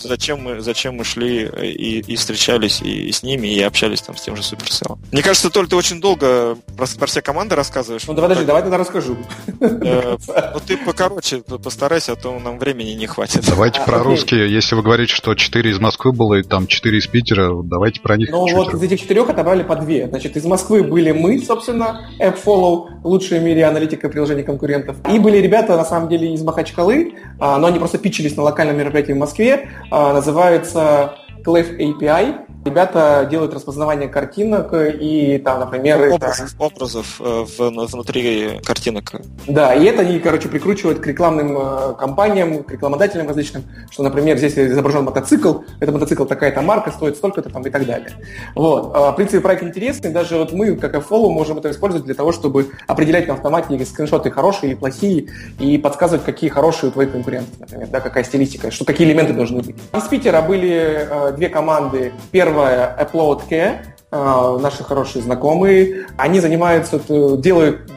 [0.03, 4.15] зачем, мы, зачем мы шли и, и встречались и, и с ними, и общались там
[4.15, 4.99] с тем же Supercell.
[5.11, 8.05] Мне кажется, Толь, ты очень долго про, про все команды рассказываешь.
[8.05, 9.17] Ну, давай, подожди, давай тогда расскажу.
[9.59, 10.17] Э,
[10.53, 13.43] ну, ты покороче постарайся, а то нам времени не хватит.
[13.47, 14.53] Давайте про русские.
[14.53, 18.15] Если вы говорите, что 4 из Москвы было и там 4 из Питера, давайте про
[18.15, 20.07] них Ну, вот из этих четырех отобрали по две.
[20.07, 24.97] Значит, из Москвы были мы, собственно, AppFollow, лучшие в мире аналитика приложений конкурентов.
[25.11, 27.22] И были ребята, на самом деле, из Махачкалы, а,
[27.59, 32.35] но они просто питчились на локальном мероприятии в Москве, а, называется Clef API.
[32.65, 36.13] Ребята делают распознавание картинок и там, например...
[36.13, 36.63] Образов, это...
[36.63, 39.11] образов внутри картинок.
[39.47, 44.37] Да, и это они, короче, прикручивают к рекламным э, кампаниям, к рекламодателям различным, что, например,
[44.37, 48.11] здесь изображен мотоцикл, это мотоцикл такая-то марка, стоит столько-то там и так далее.
[48.55, 48.91] Вот.
[48.95, 52.31] А, в принципе, проект интересный, даже вот мы, как FFollow, можем это использовать для того,
[52.31, 55.27] чтобы определять на автомате скриншоты хорошие или плохие,
[55.59, 59.61] и подсказывать, какие хорошие у твоих конкурентов, например, да, какая стилистика, что какие элементы должны
[59.61, 59.75] быть.
[59.93, 62.13] Из Питера были э, две команды.
[62.31, 63.77] Первая Upload Care,
[64.11, 66.05] э, наши хорошие знакомые.
[66.17, 66.99] Они занимаются,
[67.37, 67.91] делают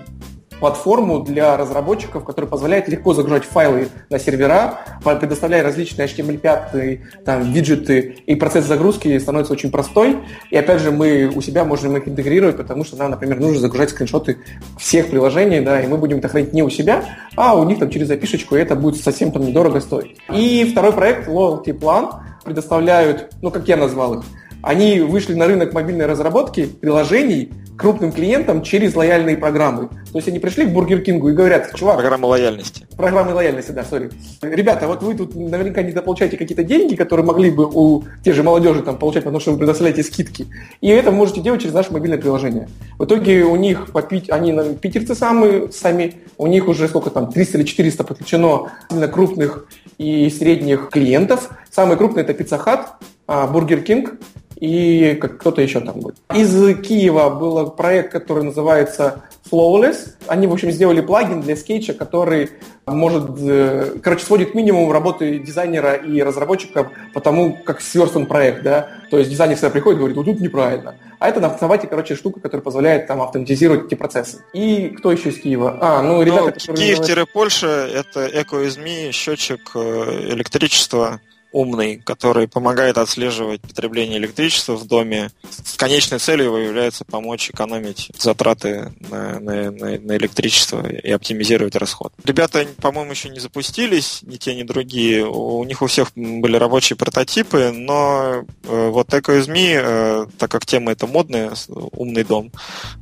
[0.58, 8.16] платформу для разработчиков, которая позволяет легко загружать файлы на сервера, предоставляя различные HTML5, там, виджеты,
[8.26, 10.18] и процесс загрузки становится очень простой.
[10.50, 13.90] И опять же, мы у себя можем их интегрировать, потому что нам, например, нужно загружать
[13.90, 14.38] скриншоты
[14.78, 17.04] всех приложений, да, и мы будем это хранить не у себя,
[17.36, 20.16] а у них там через запишечку, и это будет совсем там недорого стоить.
[20.32, 22.14] И второй проект, Loyalty Plan,
[22.46, 24.24] предоставляют, ну, как я назвал их,
[24.62, 29.88] они вышли на рынок мобильной разработки приложений крупным клиентам через лояльные программы.
[29.88, 31.96] То есть они пришли к Бургер Кингу и говорят, чувак...
[31.96, 32.86] Программа лояльности.
[32.96, 34.10] Программа лояльности, да, sorry.
[34.40, 38.42] Ребята, вот вы тут наверняка не дополучаете какие-то деньги, которые могли бы у те же
[38.42, 40.46] молодежи там получать, потому что вы предоставляете скидки.
[40.80, 42.68] И это можете делать через наше мобильное приложение.
[42.98, 47.10] В итоге у них, по пить, они на питерцы самые, сами, у них уже сколько
[47.10, 49.66] там, 300 или 400 подключено именно крупных
[49.98, 51.50] и средних клиентов.
[51.70, 54.14] Самый крупный это Pizza Hut, Burger King,
[54.56, 56.16] и кто-то еще там будет.
[56.34, 60.14] Из Киева был проект, который называется Flawless.
[60.26, 62.50] Они, в общем, сделали плагин для скетча, который
[62.86, 68.62] может, э, короче, сводит к минимуму работы дизайнера и разработчика по тому, как сверстан проект,
[68.62, 68.88] да.
[69.10, 70.94] То есть дизайнер всегда приходит и говорит, вот тут неправильно.
[71.18, 74.44] А это на автомате, короче, штука, которая позволяет там автоматизировать эти процессы.
[74.52, 75.78] И кто еще из Киева?
[75.80, 81.20] А, ну, ребята, ну, Киев-Польша– это эко-изми, счетчик э, электричества,
[81.56, 85.30] умный, который помогает отслеживать потребление электричества в доме.
[85.64, 91.74] С конечной целью его является помочь экономить затраты на, на, на, на электричество и оптимизировать
[91.74, 92.12] расход.
[92.24, 95.26] Ребята, по-моему, еще не запустились, ни те, ни другие.
[95.26, 100.92] У них у всех были рабочие прототипы, но э, вот EcoSMI, э, так как тема
[100.92, 102.52] это модная, умный дом,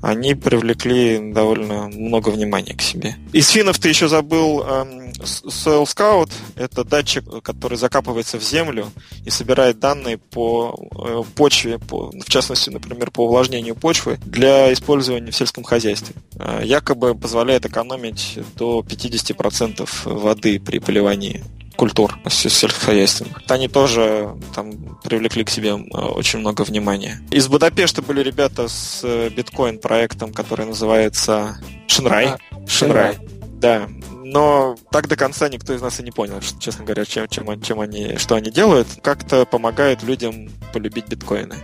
[0.00, 3.16] они привлекли довольно много внимания к себе.
[3.32, 6.30] Из финнов ты еще забыл э, Soil Scout.
[6.56, 8.90] Это датчик, который закапывается в землю
[9.24, 15.30] и собирает данные по э, почве, по, в частности, например, по увлажнению почвы для использования
[15.30, 16.14] в сельском хозяйстве.
[16.38, 21.42] Э, якобы позволяет экономить до 50% воды при поливании
[21.76, 23.42] культур сельскохозяйственных.
[23.48, 27.20] Они тоже там привлекли к себе э, очень много внимания.
[27.30, 32.34] Из Будапешта были ребята с э, биткоин-проектом, который называется Шинрай.
[32.66, 33.18] Шинрай.
[33.60, 33.88] Да,
[34.34, 37.60] но так до конца никто из нас и не понял, что, честно говоря, чем, чем,
[37.62, 38.88] чем они, что они делают.
[39.00, 41.54] Как-то помогают людям полюбить биткоины,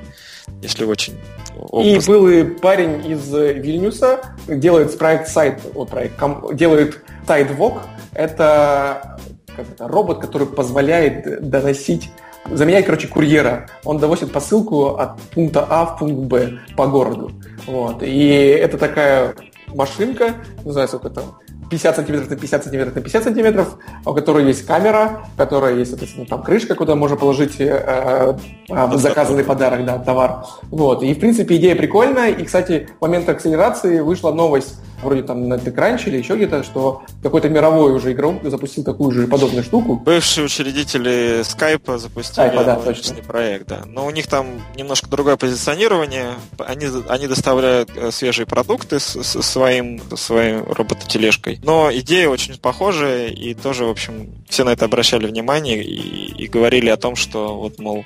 [0.63, 1.19] если очень
[1.57, 1.91] образно.
[1.91, 6.15] И был и парень из Вильнюса, делает проект сайт, проект,
[6.55, 7.81] делает Tidewalk.
[8.13, 9.19] Это
[9.57, 12.09] как это, робот, который позволяет доносить
[12.49, 13.69] заменяет, короче, курьера.
[13.85, 17.33] Он довозит посылку от пункта А в пункт Б по городу.
[17.67, 18.03] Вот.
[18.05, 19.35] И это такая
[19.75, 21.39] машинка, не знаю, сколько там,
[21.71, 25.91] 50 сантиметров на 50 сантиметров на 50 сантиметров, у которой есть камера, у которой есть,
[25.91, 28.37] соответственно, там крышка, куда можно положить э,
[28.69, 30.45] э, заказанный подарок, да, товар.
[30.71, 31.03] Вот.
[31.03, 32.31] И, в принципе, идея прикольная.
[32.31, 37.03] И, кстати, в момент акселерации вышла новость вроде там на TechCrunch или еще где-то, что
[37.23, 39.97] какой-то мировой уже игрок запустил такую же подобную штуку.
[39.97, 43.17] Бывшие учредители Skype запустили Skype, да, точно.
[43.27, 43.83] проект, да.
[43.87, 46.35] Но у них там немножко другое позиционирование.
[46.59, 51.61] Они, они доставляют э, свежие продукты с, с своим, своей робототележкой.
[51.63, 56.47] Но идея очень похожая, и тоже, в общем, все на это обращали внимание и, и
[56.49, 58.05] говорили о том, что вот, мол,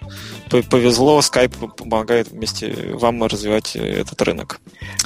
[0.71, 4.61] повезло, Skype помогает вместе вам развивать этот рынок.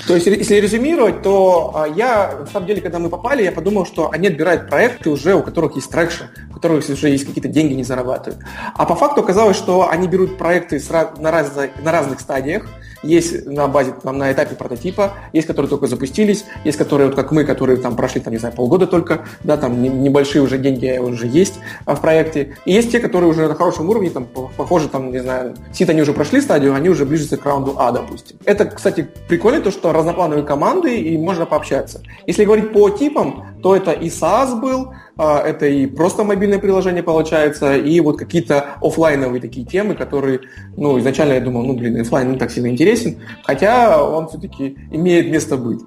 [0.06, 4.10] То есть, если резюмировать, то я, на самом деле, когда мы попали, я подумал, что
[4.10, 7.84] они отбирают проекты уже, у которых есть traction, у которых уже есть какие-то деньги, не
[7.84, 8.42] зарабатывают.
[8.74, 10.80] А по факту оказалось, что они берут проекты
[11.18, 12.66] на, раз, на разных стадиях,
[13.02, 17.32] есть на базе, там, на этапе прототипа, есть, которые только запустились, есть, которые, вот как
[17.32, 21.26] мы, которые там прошли, там, не знаю, полгода только, да, там небольшие уже деньги уже
[21.26, 22.56] есть а, в проекте.
[22.64, 26.02] И есть те, которые уже на хорошем уровне, там, похоже, там, не знаю, сит они
[26.02, 28.38] уже прошли стадию, они уже ближе к раунду А, допустим.
[28.44, 32.02] Это, кстати, прикольно то, что разноплановые команды, и можно пообщаться.
[32.26, 37.76] Если говорить по типам, то это и SaaS был, это и просто мобильное приложение получается,
[37.76, 40.40] и вот какие-то офлайновые такие темы, которые,
[40.76, 45.30] ну, изначально я думал, ну, блин, офлайн не так сильно интересен, хотя он все-таки имеет
[45.30, 45.80] место быть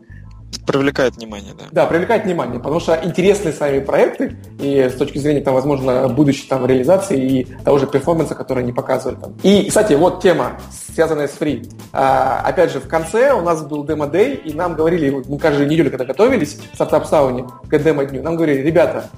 [0.65, 1.65] привлекает внимание, да.
[1.71, 6.47] Да, привлекает внимание, потому что интересные сами проекты, и с точки зрения, там, возможно, будущей
[6.47, 9.33] там, реализации и того же перформанса, который они показывали там.
[9.43, 10.59] И, кстати, вот тема,
[10.93, 11.63] связанная с фри.
[11.93, 15.89] А, опять же, в конце у нас был демо-дей, и нам говорили, мы каждую неделю,
[15.89, 19.09] когда готовились в стартап-сауне к демо-дню, нам говорили, ребята,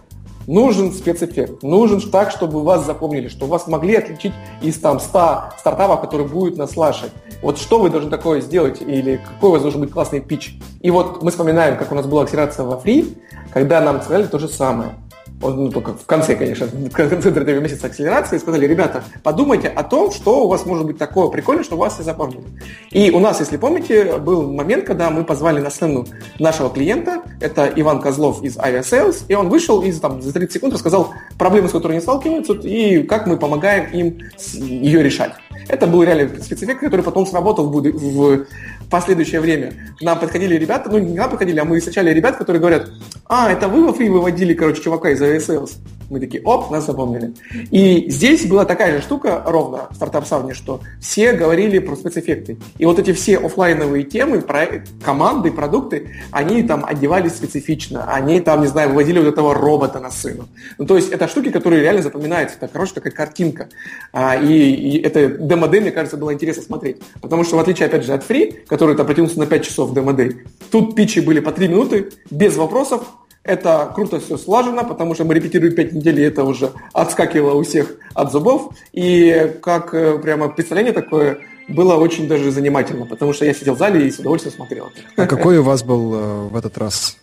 [0.47, 6.01] нужен спецэффект, нужен так, чтобы вас запомнили, что вас могли отличить из там 100 стартапов,
[6.01, 7.11] которые будут нас слушать.
[7.43, 10.57] Вот что вы должны такое сделать, или какой у вас должен быть классный пич.
[10.79, 13.17] И вот мы вспоминаем, как у нас была акселерация во фри,
[13.51, 14.95] когда нам сказали то же самое
[15.41, 20.11] ну, только в конце, конечно, в конце третьего месяца акселерации, сказали, ребята, подумайте о том,
[20.11, 22.43] что у вас может быть такое прикольное, что вас все запомнили.
[22.91, 26.05] И у нас, если помните, был момент, когда мы позвали на сцену
[26.39, 30.73] нашего клиента, это Иван Козлов из Aviasales, и он вышел и там, за 30 секунд
[30.73, 34.19] рассказал проблемы, с которыми они сталкиваются, и как мы помогаем им
[34.53, 35.33] ее решать.
[35.67, 38.45] Это был реально спецэффект, который потом сработал в, в
[38.89, 39.73] последующее время.
[39.99, 42.89] К нам подходили ребята, ну не к нам подходили, а мы встречали ребят, которые говорят,
[43.27, 45.71] а, это вы во фри выводили, короче, чувака из ASLs.
[46.13, 47.33] Мы такие, оп, нас запомнили.
[47.71, 52.59] И здесь была такая же штука, ровно в стартап сауне, что все говорили про спецэффекты.
[52.77, 58.61] И вот эти все офлайновые темы, про команды, продукты, они там одевались специфично, они там,
[58.61, 60.49] не знаю, выводили вот этого робота на сцену.
[60.77, 62.57] Ну, то есть это штуки, которые реально запоминаются.
[62.61, 63.69] Это хорошая такая картинка.
[64.11, 67.01] А, и, и это демо-дэй, мне кажется, было интересно смотреть.
[67.21, 70.43] Потому что в отличие, опять же, от Free, который там протянулся на 5 часов демо-дэй,
[70.69, 73.01] тут питчи были по 3 минуты, без вопросов,
[73.43, 77.63] это круто все слажено, потому что мы репетируем 5 недель, и это уже отскакивало у
[77.63, 78.73] всех от зубов.
[78.93, 83.79] И как э, прямо представление такое было очень даже занимательно, потому что я сидел в
[83.79, 84.91] зале и с удовольствием смотрел.
[85.15, 87.17] А какой у вас был э, в этот раз?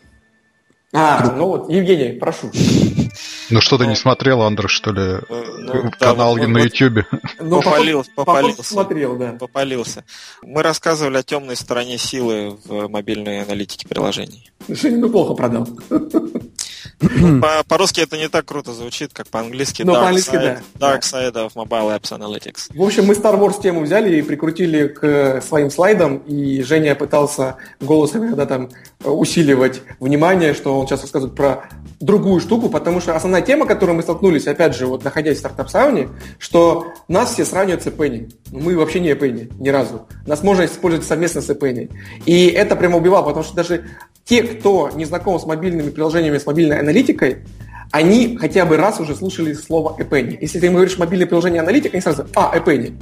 [0.93, 2.51] А, ну вот, Евгений, прошу.
[3.51, 5.03] Ну что ты не смотрел, Андрей, что ли?
[5.03, 7.07] Э, ну, Канал да, на Ютьюбе.
[7.41, 8.63] Ну, попалился, попалился.
[8.63, 9.33] Смотрел, да.
[9.33, 10.05] Попалился.
[10.43, 14.51] Мы рассказывали о темной стороне силы в мобильной аналитике приложений.
[14.69, 15.69] Женя, ну плохо продал.
[17.69, 19.83] По-русски это не так круто звучит, как по-английски.
[19.83, 20.61] Ну, по-английски, да.
[20.79, 22.77] Dark Side of Mobile Apps Analytics.
[22.77, 27.57] В общем, мы Star Wars тему взяли и прикрутили к своим слайдам, и Женя пытался
[27.81, 28.71] голосом иногда там
[29.05, 31.69] усиливать внимание, что он сейчас рассказывает про
[32.01, 36.09] другую штуку, потому что основная тема, которой мы столкнулись, опять же, вот находясь в стартап-сауне,
[36.39, 38.31] что нас все сравнивают с Эпенни.
[38.51, 40.07] Мы вообще не Эпенни, ни разу.
[40.27, 41.91] Нас можно использовать совместно с Эпенни.
[42.25, 43.85] И это прямо убивало, потому что даже
[44.25, 47.39] те, кто не знаком с мобильными приложениями, с мобильной аналитикой,
[47.93, 50.39] они хотя бы раз уже слушали слово Эпенни.
[50.41, 52.97] Если ты им говоришь мобильное приложение аналитика, они сразу, а, Эпенни.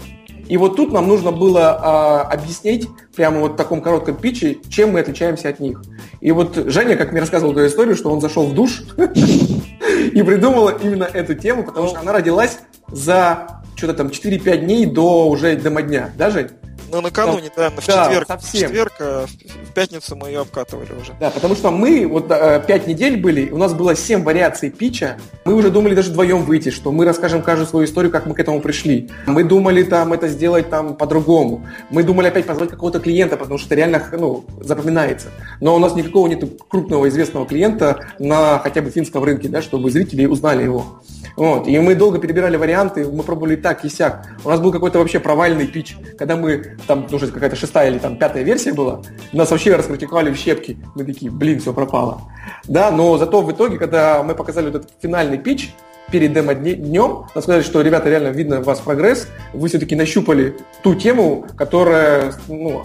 [0.48, 4.92] И вот тут нам нужно было а, объяснить прямо вот в таком коротком питче, чем
[4.92, 5.82] мы отличаемся от них.
[6.22, 10.70] И вот Женя, как мне рассказывал эту историю, что он зашел в душ и придумал
[10.70, 12.60] именно эту тему, потому что она родилась
[12.90, 16.10] за что-то там 4-5 дней до уже демо дня.
[16.16, 16.48] Да, Жень?
[16.90, 18.26] Ну, накануне, да, в да, четверг.
[18.28, 18.60] Совсем.
[18.60, 21.12] В четверг, а в пятницу мы ее обкатывали уже.
[21.20, 25.18] Да, потому что мы вот э, пять недель были, у нас было семь вариаций питча.
[25.44, 28.40] Мы уже думали даже вдвоем выйти, что мы расскажем каждую свою историю, как мы к
[28.40, 29.10] этому пришли.
[29.26, 31.66] Мы думали там это сделать там по-другому.
[31.90, 35.28] Мы думали опять позвать какого-то клиента, потому что это реально ну, запоминается.
[35.60, 39.90] Но у нас никакого нет крупного известного клиента на хотя бы финском рынке, да, чтобы
[39.90, 41.02] зрители узнали его.
[41.38, 41.68] Вот.
[41.68, 44.26] И мы долго перебирали варианты, мы пробовали так и сяк.
[44.44, 48.16] У нас был какой-то вообще провальный пич, когда мы, там уже какая-то шестая или там
[48.16, 50.78] пятая версия была, нас вообще раскритиковали в щепки.
[50.96, 52.22] Мы такие, блин, все пропало.
[52.64, 55.72] Да, но зато в итоге, когда мы показали этот финальный пич,
[56.10, 60.94] перед демо-днем, нам сказали, что, ребята, реально видно у вас прогресс, вы все-таки нащупали ту
[60.94, 62.82] тему, которая ну,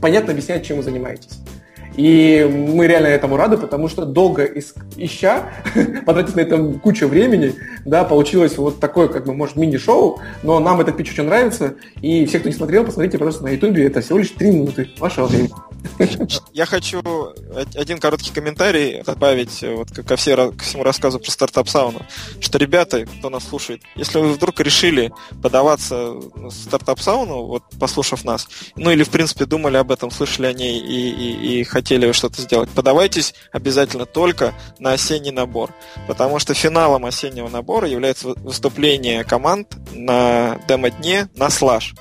[0.00, 1.40] понятно объясняет, чем вы занимаетесь.
[1.96, 5.50] И мы реально этому рады, потому что долго ища,
[6.06, 10.80] потратив на это кучу времени, да, получилось вот такое, как бы, может, мини-шоу, но нам
[10.80, 14.18] этот пич очень нравится, и все, кто не смотрел, посмотрите, просто на ютубе, это всего
[14.18, 15.52] лишь три минуты вашего времени.
[16.52, 17.00] Я хочу
[17.74, 22.02] один короткий комментарий добавить вот ко, все, ко всему рассказу про стартап сауну,
[22.40, 28.24] что ребята, кто нас слушает, если вы вдруг решили подаваться в стартап сауну, вот послушав
[28.24, 31.85] нас, ну или в принципе думали об этом, слышали о ней и, и, и хотели
[32.12, 35.72] что-то сделать, подавайтесь обязательно только на осенний набор,
[36.06, 41.94] потому что финалом осеннего набора является выступление команд на демо-дне на слаж.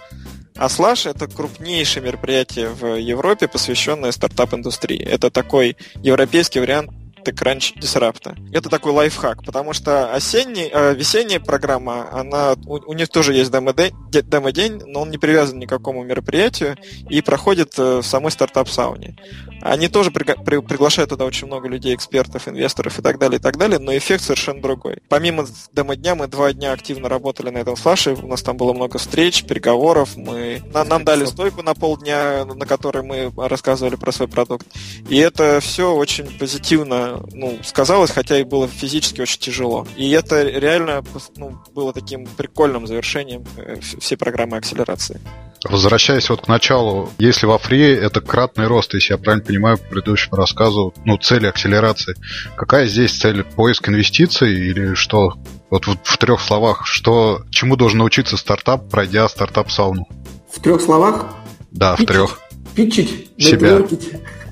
[0.57, 5.03] А Slash— это крупнейшее мероприятие в Европе, посвященное стартап-индустрии.
[5.03, 6.91] Это такой европейский вариант
[7.25, 8.35] TechCrunch Disrupt.
[8.53, 13.51] Это такой лайфхак, потому что осенний, э, весенняя программа, она, у, у них тоже есть
[13.51, 16.77] демо-день, демо-день, но он не привязан ни к какому мероприятию
[17.09, 19.17] и проходит э, в самой стартап-сауне.
[19.61, 23.41] Они тоже при, при, приглашают туда очень много людей, экспертов, инвесторов и так далее, и
[23.41, 24.99] так далее, но эффект совершенно другой.
[25.09, 28.97] Помимо демо-дня, мы два дня активно работали на этом флаше, у нас там было много
[28.97, 34.27] встреч, переговоров, мы, нам, нам дали стойку на полдня, на которой мы рассказывали про свой
[34.27, 34.67] продукт.
[35.09, 39.87] И это все очень позитивно ну, сказалось, хотя и было физически очень тяжело.
[39.95, 41.03] И это реально
[41.35, 45.19] ну, было таким прикольным завершением э, всей программы акселерации.
[45.63, 49.85] Возвращаясь вот к началу, если во фри это кратный рост, если я правильно понимаю по
[49.85, 52.15] предыдущему рассказу, ну, цели акселерации.
[52.55, 53.43] Какая здесь цель?
[53.43, 55.33] Поиск инвестиций или что?
[55.71, 60.07] Вот в, в трех словах, что чему должен научиться стартап, пройдя стартап-сауну?
[60.51, 61.33] В трех словах?
[61.71, 62.39] Да, в трех.
[62.75, 63.81] Питчить, себя.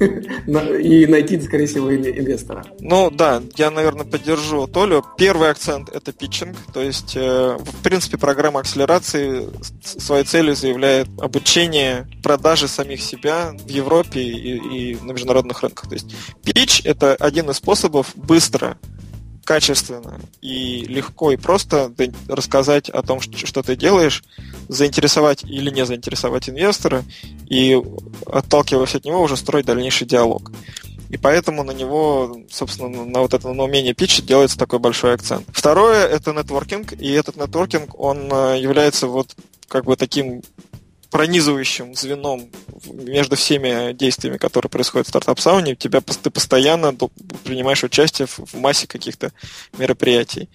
[0.06, 2.64] И найти, скорее всего, инвестора.
[2.80, 5.04] Ну да, я, наверное, поддержу Толю.
[5.18, 9.48] Первый акцент– это питчинг, то есть, э, в принципе, программа акселерации
[9.84, 15.90] своей целью заявляет обучение продажи самих себя в Европе и, и на международных рынках.
[15.90, 18.78] То есть питч– это один из способов быстро
[19.44, 21.92] качественно и легко и просто
[22.28, 24.24] рассказать о том, что, ты делаешь,
[24.70, 27.04] заинтересовать или не заинтересовать инвестора
[27.50, 27.82] и,
[28.26, 30.52] отталкиваясь от него, уже строить дальнейший диалог.
[31.10, 35.46] И поэтому на него, собственно, на вот это на умение питчить делается такой большой акцент.
[35.52, 39.36] Второе— это нетворкинг, и этот нетворкинг, он э, является вот
[39.68, 40.42] как бы таким
[41.14, 42.50] пронизывающим звеном
[42.92, 46.92] между всеми действиями, которые происходят в стартап-сауне, тебя, ты постоянно
[47.44, 49.32] принимаешь участие в массе каких-то
[49.78, 50.50] мероприятий.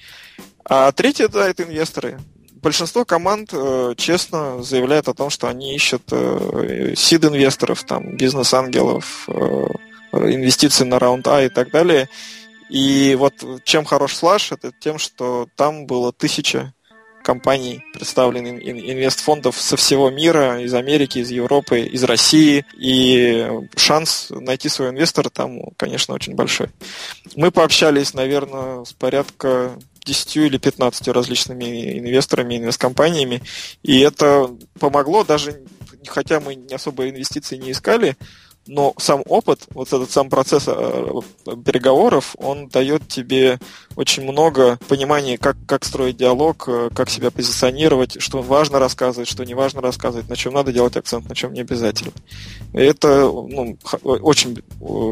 [0.65, 2.19] А третье, да, это инвесторы.
[2.61, 9.33] Большинство команд э, честно заявляют о том, что они ищут э, сид-инвесторов, там, бизнес-ангелов, э,
[10.13, 12.09] инвестиции на раунд А и так далее.
[12.69, 16.75] И вот чем хорош Flash, это тем, что там было тысяча
[17.29, 24.71] компаний, представленных инвестфондов со всего мира, из Америки, из Европы, из России, и шанс найти
[24.71, 26.71] своего инвестора там, конечно, очень большой.
[27.37, 33.43] Мы пообщались, наверное, с порядка 10 или 15 различными инвесторами, инвесткомпаниями,
[33.83, 34.51] и это
[34.81, 35.61] помогло даже,
[36.07, 38.17] хотя мы особо инвестиции не искали,
[38.69, 41.21] но сам опыт, вот этот сам процесс э,
[41.65, 43.59] переговоров, он дает тебе
[43.97, 49.45] очень много понимания, как, как строить диалог, э, как себя позиционировать, что важно рассказывать, что
[49.45, 52.13] не важно рассказывать, на чем надо делать акцент, на чем не обязательно.
[52.75, 54.63] И это ну, очень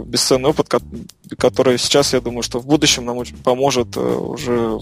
[0.05, 0.69] бесценный опыт,
[1.39, 4.79] который сейчас, я думаю, что в будущем нам поможет уже,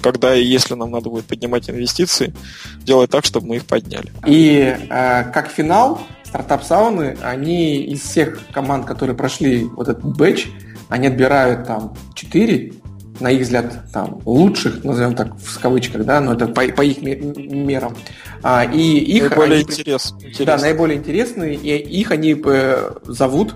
[0.00, 2.32] когда и если нам надо будет поднимать инвестиции,
[2.80, 4.12] делать так, чтобы мы их подняли.
[4.26, 6.00] И э, как финал,
[6.32, 10.48] стартап-сауны, они из всех команд, которые прошли вот этот бэч,
[10.88, 12.72] они отбирают там 4,
[13.20, 17.02] на их взгляд, там, лучших, назовем так, в кавычках, да, но это по, по их
[17.02, 17.94] мерам.
[18.42, 20.46] А, и их наиболее они, интерес, интересные.
[20.46, 23.54] Да, наиболее интересные, и их они э, зовут,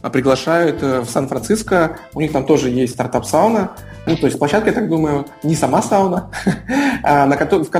[0.00, 3.72] а, приглашают э, в Сан-Франциско, у них там тоже есть стартап-сауна,
[4.06, 6.30] ну, то есть площадка, я так думаю, не сама сауна,
[7.02, 7.70] а, на в,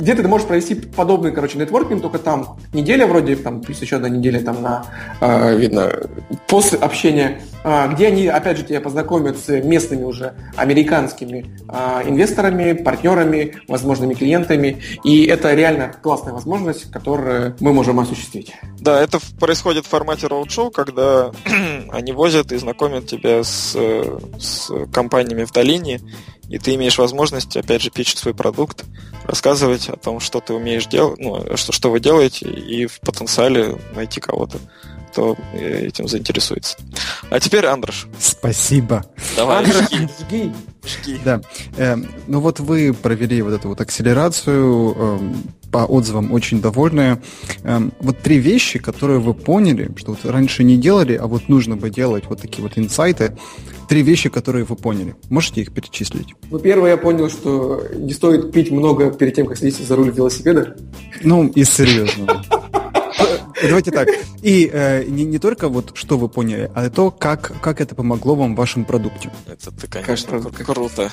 [0.00, 4.08] где-то ты можешь провести подобный, короче, нетворкинг, только там неделя вроде, там плюс еще одна
[4.08, 4.86] неделя там на,
[5.20, 5.92] э, видно,
[6.48, 12.72] после общения, э, где они, опять же, тебя познакомят с местными уже американскими э, инвесторами,
[12.72, 18.54] партнерами, возможными клиентами, и это реально классная возможность, которую мы можем осуществить.
[18.80, 21.30] Да, это происходит в формате роуд-шоу, когда
[21.90, 23.76] они возят и знакомят тебя с,
[24.38, 26.00] с компаниями в долине,
[26.50, 28.84] и ты имеешь возможность, опять же, пичить свой продукт,
[29.24, 33.78] рассказывать о том, что ты умеешь делать, ну, что, что вы делаете, и в потенциале
[33.94, 34.58] найти кого-то,
[35.12, 36.76] кто этим заинтересуется.
[37.30, 38.08] А теперь Андрош.
[38.18, 39.04] Спасибо.
[39.36, 40.08] Давай, жги.
[40.20, 40.52] жги.
[41.24, 41.40] Да.
[41.76, 45.18] Э, ну вот вы провели вот эту вот акселерацию, э,
[45.70, 47.20] по отзывам очень довольны.
[47.62, 51.76] Э, вот три вещи, которые вы поняли, что вот раньше не делали, а вот нужно
[51.76, 53.36] бы делать вот такие вот инсайты,
[53.88, 55.14] три вещи, которые вы поняли.
[55.28, 56.34] Можете их перечислить?
[56.50, 60.10] Ну, первое, я понял, что не стоит пить много перед тем, как садиться за руль
[60.10, 60.76] велосипеда.
[61.22, 62.42] Ну, и серьезно.
[63.62, 64.08] Давайте так.
[64.42, 68.34] И э, не, не только вот что вы поняли, а то, как, как это помогло
[68.34, 69.30] вам в вашем продукте.
[69.46, 71.10] Это ты, конечно, конечно круто.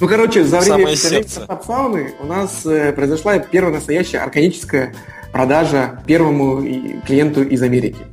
[0.00, 4.94] Ну, короче, за время сауны у нас э, произошла первая настоящая органическая
[5.32, 6.60] продажа первому
[7.06, 8.06] клиенту из Америки.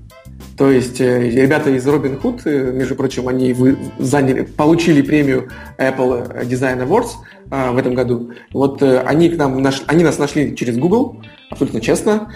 [0.58, 3.55] То есть э, ребята из Robin Hood, э, между прочим, они
[3.99, 7.12] заняли, получили премию Apple Design Awards
[7.49, 8.34] в этом году.
[8.51, 12.30] Вот они, к нам наш, они нас нашли через Google, абсолютно честно,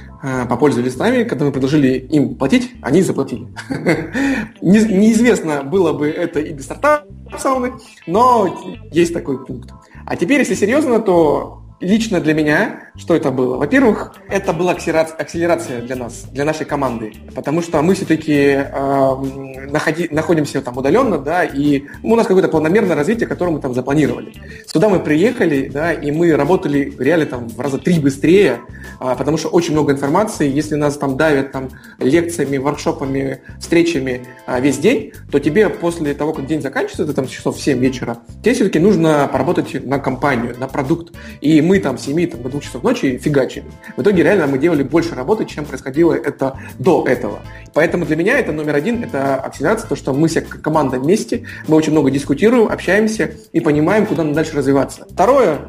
[0.47, 3.47] попользовались нами, когда мы предложили им платить, они заплатили.
[4.61, 7.74] Неизвестно, было бы это и без стартап-сауны,
[8.07, 9.72] но есть такой пункт.
[10.05, 13.57] А теперь, если серьезно, то лично для меня, что это было?
[13.57, 19.15] Во-первых, это была акселерация для нас, для нашей команды, потому что мы все-таки э,
[19.69, 24.34] находи, находимся там удаленно, да, и у нас какое-то планомерное развитие, которое мы там запланировали.
[24.65, 28.61] Сюда мы приехали, да, и мы работали реально там в раза три быстрее,
[28.99, 34.61] э, потому что очень много информации, если нас там давят там лекциями, воркшопами, встречами э,
[34.61, 38.19] весь день, то тебе после того, как день заканчивается, это там часов в 7 вечера,
[38.43, 41.13] тебе все-таки нужно поработать на компанию, на продукт.
[41.39, 43.63] И мы мы там с 7 там, до 2 часов ночи фигачили.
[43.95, 47.39] В итоге реально мы делали больше работы, чем происходило это до этого.
[47.74, 51.45] Поэтому для меня это номер один, это акселерация, то, что мы все как команда вместе,
[51.69, 55.05] мы очень много дискутируем, общаемся и понимаем, куда нам дальше развиваться.
[55.09, 55.59] Второе,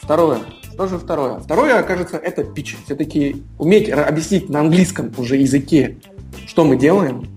[0.00, 0.38] второе,
[0.72, 1.40] что же второе?
[1.40, 2.78] Второе, кажется, это пич.
[2.86, 5.98] Все-таки уметь объяснить на английском уже языке,
[6.46, 7.28] что мы делаем,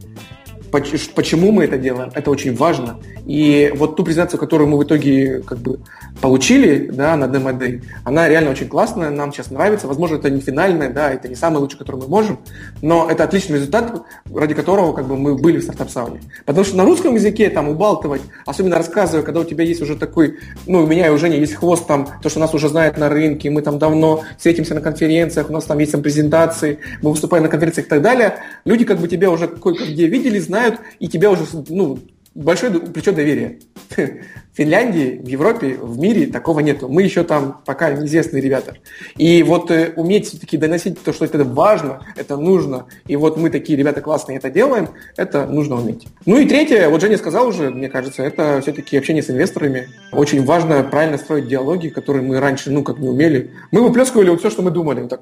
[0.73, 2.99] почему мы это делаем, это очень важно.
[3.25, 5.79] И вот ту презентацию, которую мы в итоге как бы
[6.19, 9.87] получили да, на Day, она реально очень классная, нам сейчас нравится.
[9.87, 12.39] Возможно, это не финальная, да, это не самый лучший, который мы можем,
[12.81, 14.03] но это отличный результат,
[14.33, 16.21] ради которого как бы, мы были в стартап-сауне.
[16.45, 20.39] Потому что на русском языке там убалтывать, особенно рассказывая, когда у тебя есть уже такой,
[20.65, 23.09] ну, у меня и у Жени есть хвост там, то, что нас уже знают на
[23.09, 27.43] рынке, мы там давно встретимся на конференциях, у нас там есть там презентации, мы выступаем
[27.43, 30.62] на конференциях и так далее, люди как бы тебя уже кое-где видели, знают,
[30.99, 31.99] и тебя уже, ну,
[32.35, 33.59] большое плечо доверия.
[33.95, 36.87] В Финляндии, в Европе, в мире такого нету.
[36.87, 38.75] Мы еще там пока неизвестные ребята.
[39.17, 43.49] И вот э, уметь все-таки доносить то, что это важно, это нужно, и вот мы
[43.49, 46.07] такие ребята классные это делаем, это нужно уметь.
[46.27, 49.89] Ну и третье, вот Женя сказал уже, мне кажется, это все-таки общение с инвесторами.
[50.11, 53.51] Очень важно правильно строить диалоги, которые мы раньше, ну, как не умели.
[53.71, 55.01] Мы выплескивали вот все, что мы думали.
[55.01, 55.21] Вот так,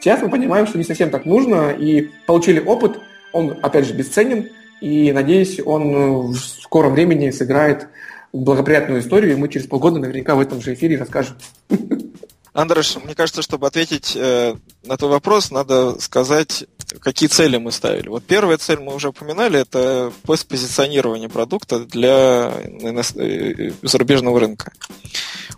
[0.00, 2.98] Сейчас мы понимаем, что не совсем так нужно, и получили опыт,
[3.34, 4.48] он, опять же, бесценен,
[4.80, 7.88] и, надеюсь, он в скором времени сыграет
[8.32, 11.36] благоприятную историю, и мы через полгода наверняка в этом же эфире расскажем.
[12.52, 14.54] Андреш, мне кажется, чтобы ответить э,
[14.84, 16.64] на твой вопрос, надо сказать
[17.00, 18.08] какие цели мы ставили.
[18.08, 24.72] Вот первая цель мы уже упоминали, это позиционирование продукта для э, зарубежного рынка.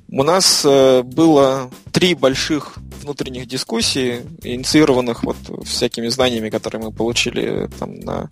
[0.08, 7.68] У нас э, было три больших внутренних дискуссий, инициированных вот всякими знаниями, которые мы получили
[7.78, 8.30] там на,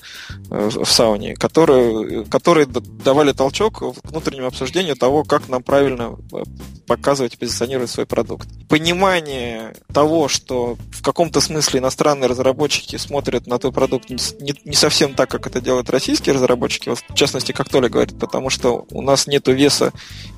[0.50, 6.42] э, в сауне, которые, которые давали толчок к внутреннему обсуждению того, как нам правильно э,
[6.86, 8.48] показывать и позиционировать свой продукт.
[8.68, 15.14] Понимание того, что в каком-то смысле иностранные разработчики смотрят на твой продукт не, не совсем
[15.14, 19.02] так, как это делают российские разработчики, вот в частности, как Толя говорит, потому что у
[19.02, 19.92] нас нет веса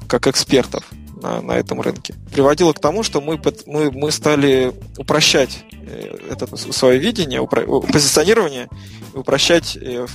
[0.08, 0.84] как экспертов
[1.20, 2.14] на, на этом рынке.
[2.32, 8.68] Приводило к тому, что мы, мы, мы стали упрощать э, это свое видение, упро, позиционирование,
[9.14, 10.06] упрощать э,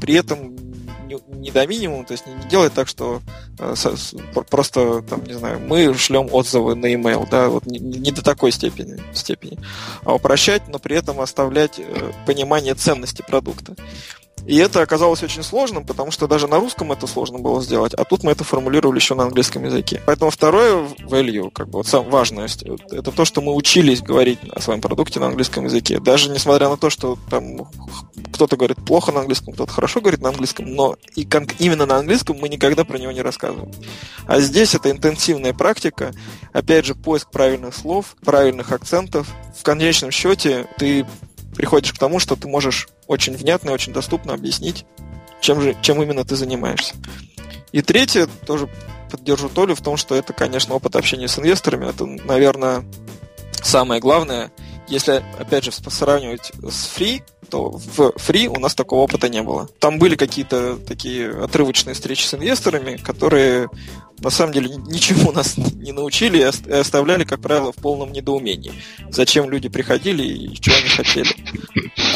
[0.00, 0.56] при этом
[1.28, 3.20] не, до минимума, то есть не, не делать так, что
[3.58, 4.14] э, с,
[4.50, 8.52] просто, там, не знаю, мы шлем отзывы на email, да, вот не, не до такой
[8.52, 9.58] степени, степени,
[10.04, 13.74] а упрощать, но при этом оставлять э, понимание ценности продукта.
[14.46, 18.04] И это оказалось очень сложным, потому что даже на русском это сложно было сделать, а
[18.04, 20.02] тут мы это формулировали еще на английском языке.
[20.06, 22.48] Поэтому второе value, как бы вот самое важное,
[22.90, 26.00] это то, что мы учились говорить о своем продукте на английском языке.
[26.00, 27.68] Даже несмотря на то, что там
[28.32, 31.26] кто-то говорит плохо на английском, кто-то хорошо говорит на английском, но и
[31.58, 33.72] именно на английском мы никогда про него не рассказываем.
[34.26, 36.12] А здесь это интенсивная практика,
[36.52, 39.28] опять же, поиск правильных слов, правильных акцентов.
[39.56, 41.06] В конечном счете ты
[41.54, 44.84] приходишь к тому, что ты можешь очень внятно и очень доступно объяснить,
[45.40, 46.94] чем, же, чем именно ты занимаешься.
[47.72, 48.68] И третье, тоже
[49.10, 51.88] поддержу Толю в том, что это, конечно, опыт общения с инвесторами.
[51.88, 52.84] Это, наверное,
[53.62, 54.50] самое главное.
[54.88, 59.68] Если, опять же, сравнивать с Free, то в Free у нас такого опыта не было.
[59.78, 63.68] Там были какие-то такие отрывочные встречи с инвесторами, которые
[64.22, 68.72] на самом деле ничему нас не научили и оставляли, как правило, в полном недоумении.
[69.10, 71.34] Зачем люди приходили и чего они хотели.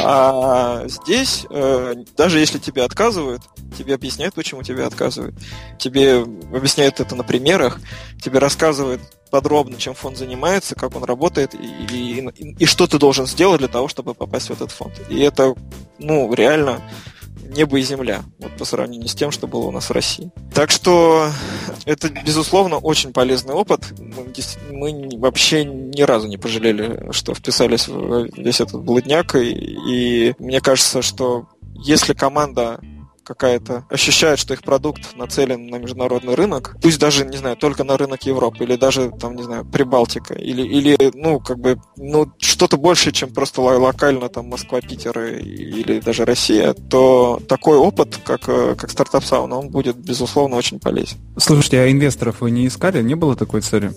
[0.02, 3.42] А здесь, э, даже если тебе отказывают,
[3.76, 5.34] тебе объясняют, почему тебе отказывают.
[5.78, 7.80] Тебе объясняют это на примерах,
[8.22, 9.00] тебе рассказывают
[9.30, 13.68] подробно, чем фонд занимается, как он работает и, и, и что ты должен сделать для
[13.68, 14.94] того, чтобы попасть в этот фонд.
[15.08, 15.54] И это,
[15.98, 16.80] ну, реально
[17.42, 20.30] небо и земля, вот по сравнению с тем, что было у нас в России.
[20.54, 21.30] Так что
[21.84, 23.92] это, безусловно, очень полезный опыт.
[23.98, 24.32] Мы,
[24.70, 29.50] мы вообще ни разу не пожалели, что вписались в весь этот блудняк, и,
[29.88, 31.48] и мне кажется, что
[31.84, 32.80] если команда
[33.26, 37.96] какая-то ощущает, что их продукт нацелен на международный рынок, пусть даже, не знаю, только на
[37.96, 42.76] рынок Европы, или даже, там, не знаю, Прибалтика, или, или ну, как бы, ну, что-то
[42.76, 48.74] больше, чем просто локально, там, Москва, Питер или даже Россия, то такой опыт, как, э,
[48.76, 51.18] как стартап сауна, он будет, безусловно, очень полезен.
[51.36, 53.02] Слушайте, а инвесторов вы не искали?
[53.02, 53.92] Не было такой цели?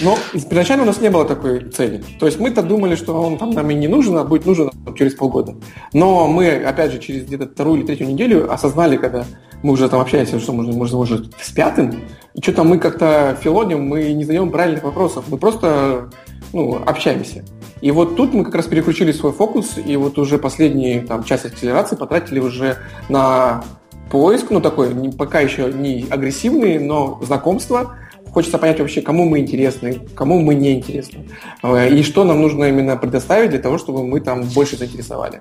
[0.00, 2.04] Ну, изначально у нас не было такой цели.
[2.20, 5.14] То есть мы-то думали, что он там нам и не нужен, а будет нужен через
[5.14, 5.54] полгода.
[5.92, 9.24] Но мы, опять же, через где-то вторую или третью неделю осознали, когда
[9.62, 12.02] мы уже там общаемся, что можно, можно уже с пятым,
[12.34, 16.10] и что-то мы как-то филоним, мы не задаем правильных вопросов, мы просто
[16.52, 17.44] ну, общаемся.
[17.80, 21.46] И вот тут мы как раз переключили свой фокус, и вот уже последние там, часть
[21.46, 23.64] акселерации потратили уже на
[24.10, 27.96] поиск, ну такой, не, пока еще не агрессивный, но знакомство,
[28.36, 31.26] Хочется понять вообще, кому мы интересны, кому мы не интересны.
[31.62, 35.40] Э, и что нам нужно именно предоставить для того, чтобы мы там больше заинтересовали.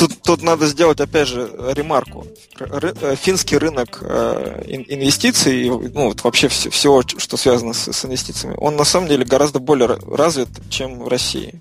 [0.00, 2.26] Тут, тут надо сделать, опять же, ремарку.
[2.58, 8.04] Ры, э, финский рынок э, инвестиций, ну, вот вообще все, все, что связано с, с
[8.06, 11.60] инвестициями, он на самом деле гораздо более развит, чем в России.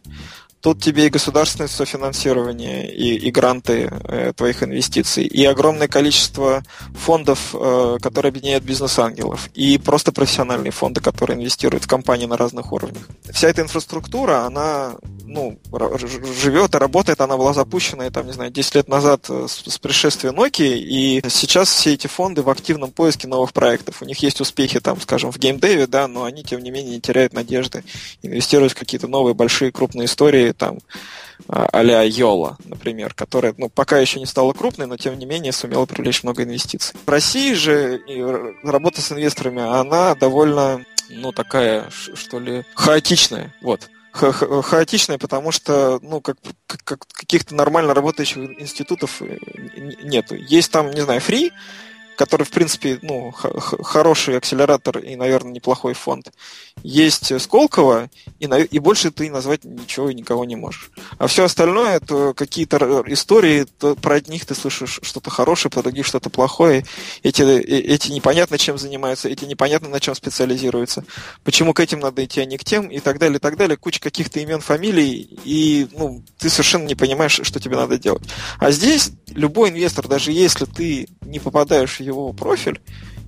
[0.62, 7.53] Тут тебе и государственное софинансирование, и, и гранты э, твоих инвестиций, и огромное количество фондов,
[7.53, 13.03] э, которые объединяют бизнес-ангелов, и просто профессиональные фонды, которые инвестируют в компании на разных уровнях.
[13.32, 14.95] Вся эта инфраструктура, она
[15.30, 15.60] ну,
[16.41, 19.78] живет и работает, она была запущена, там, не знаю, 10 лет назад э, с, с
[19.78, 24.01] пришествия Nokia, и сейчас все эти фонды в активном поиске новых проектов.
[24.01, 27.01] У них есть успехи, там, скажем, в геймдеве, да, но они, тем не менее, не
[27.01, 27.84] теряют надежды
[28.24, 30.80] инвестировать в какие-то новые большие крупные истории, там
[31.47, 35.86] а-ля Йола, например, которая ну, пока еще не стала крупной, но тем не менее сумела
[35.86, 36.95] привлечь много инвестиций.
[37.06, 38.02] В России же
[38.64, 43.54] работа с инвесторами, она довольно, ну, такая, что ли, хаотичная.
[43.62, 49.38] Вот ха хаотичная, потому что, ну, как, как каких-то нормально работающих институтов э,
[50.04, 50.36] нету.
[50.36, 51.52] Есть там, не знаю, фри,
[52.20, 56.34] который, в принципе, ну, хороший акселератор и, наверное, неплохой фонд.
[56.84, 58.10] Есть Сколково,
[58.40, 60.92] и, и больше ты назвать ничего и никого не можешь.
[61.18, 66.06] А все остальное, это какие-то истории, то про них ты слышишь что-то хорошее, про других
[66.06, 66.84] что-то плохое.
[67.24, 71.06] Эти, э, эти непонятно чем занимаются, эти непонятно на чем специализируются.
[71.46, 73.78] Почему к этим надо идти, а не к тем, и так далее, и так далее.
[73.78, 78.24] Куча каких-то имен, фамилий, и ну, ты совершенно не понимаешь, что тебе надо делать.
[78.60, 82.80] А здесь любой инвестор, даже если ты не попадаешь в его профиль,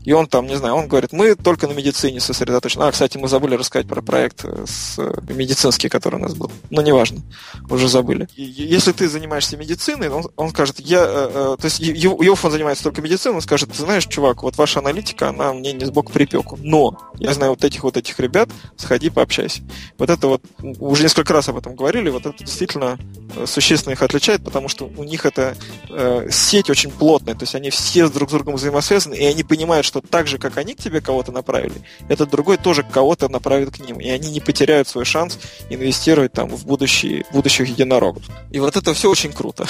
[0.04, 2.84] и он там, не знаю, он говорит, мы только на медицине сосредоточены.
[2.84, 6.52] А, кстати, мы забыли рассказать про проект э, с э, медицинский, который у нас был.
[6.70, 7.22] Но неважно,
[7.70, 8.28] уже забыли.
[8.36, 12.84] Если ты занимаешься медициной, он, он скажет, я, э, то есть его, его фонд занимается
[12.84, 16.58] только медициной, он скажет, ты знаешь, чувак, вот ваша аналитика, она мне не сбоку припеку.
[16.62, 19.62] Но я знаю вот этих вот этих ребят, сходи, пообщайся.
[19.98, 20.42] Вот это вот,
[20.80, 22.98] уже несколько раз об этом говорили, вот это действительно
[23.46, 25.56] существенно их отличает, потому что у них эта
[25.90, 29.86] э, сеть очень плотная, то есть они все друг с другом взаимосвязаны, и они понимают,
[29.92, 31.74] что так же, как они к тебе кого-то направили,
[32.08, 35.38] этот другой тоже кого-то направит к ним, и они не потеряют свой шанс
[35.70, 38.24] инвестировать там в будущие, будущих единорогов.
[38.52, 39.66] И вот это все очень круто.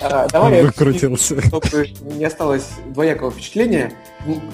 [0.00, 1.40] А, давай выкрутился.
[1.46, 3.92] Чтобы не осталось двоякого впечатления.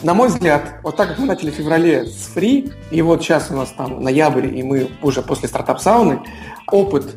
[0.02, 3.50] На мой взгляд, вот так как мы начали в феврале с фри, и вот сейчас
[3.50, 6.20] у нас там ноябрь, и мы уже после стартап-сауны,
[6.70, 7.14] опыт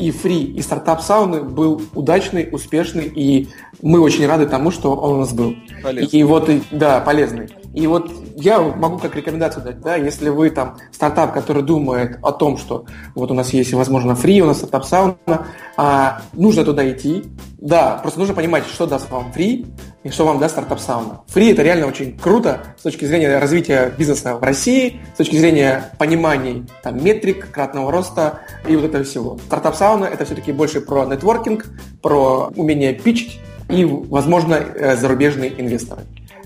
[0.00, 3.48] и фри, и стартап сауны был удачный, успешный, и
[3.82, 5.54] мы очень рады тому, что он у нас был.
[5.82, 6.18] Полезный.
[6.18, 7.48] И вот, да, полезный.
[7.72, 12.32] И вот я могу как рекомендацию дать, да, если вы там стартап, который думает о
[12.32, 15.46] том, что вот у нас есть, возможно, ФРИИ, у нас Startup Sauna,
[15.76, 17.24] а, нужно туда идти.
[17.58, 19.66] Да, просто нужно понимать, что даст вам ФРИИ
[20.02, 21.20] и что вам даст Startup Sauna.
[21.28, 25.92] ФРИИ это реально очень круто с точки зрения развития бизнеса в России, с точки зрения
[25.98, 29.38] понимания там, метрик, кратного роста и вот этого всего.
[29.46, 31.66] Стартап сауна это все-таки больше про нетворкинг,
[32.02, 36.02] про умение питчить и, возможно, э, зарубежные инвесторы.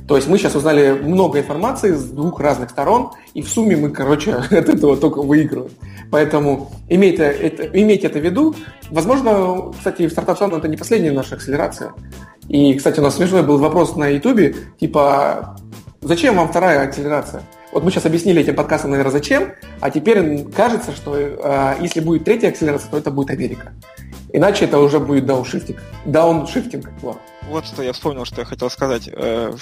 [0.07, 3.91] То есть мы сейчас узнали много информации с двух разных сторон, и в сумме мы,
[3.91, 5.73] короче, от этого только выигрываем.
[6.11, 8.55] Поэтому имейте это, имейте это в виду.
[8.91, 11.93] Возможно, кстати, в стартап Sound это не последняя наша акселерация.
[12.49, 15.57] И, кстати, у нас смешной был вопрос на YouTube, типа,
[16.03, 17.43] зачем вам вторая акселерация?
[17.75, 22.25] Вот мы сейчас объяснили этим подкастом, наверное, зачем, а теперь кажется, что э, если будет
[22.25, 23.73] третья акселерация, то это будет Америка.
[24.33, 25.83] Иначе это уже будет дауншифтинг.
[26.05, 26.89] Дауншифтинг.
[27.03, 27.19] Вот.
[27.43, 29.11] вот что я вспомнил, что я хотел сказать.
[29.13, 29.53] Э,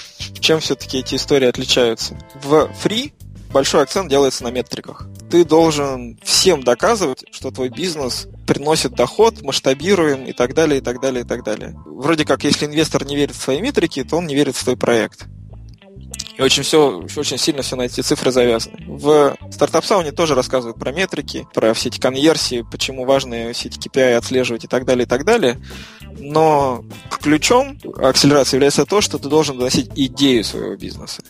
[0.40, 2.14] чем все-таки эти истории отличаются?
[2.42, 3.12] В free
[3.50, 5.06] большой акцент делается на метриках.
[5.30, 11.00] Ты должен всем доказывать, что твой бизнес приносит доход, масштабируем и так далее, и так
[11.00, 11.74] далее, и так далее.
[11.86, 14.76] Вроде как, если инвестор не верит в свои метрики, то он не верит в твой
[14.76, 15.28] проект.
[16.43, 18.76] И очень все, очень сильно все на эти цифры завязано.
[18.84, 23.78] В стартап сауне тоже рассказывают про метрики, про все эти конверсии, почему важно все эти
[23.78, 25.61] KPI отслеживать и так далее, и так далее.
[26.18, 26.84] Но
[27.22, 31.22] ключом акселерации является то, что ты должен доносить идею своего бизнеса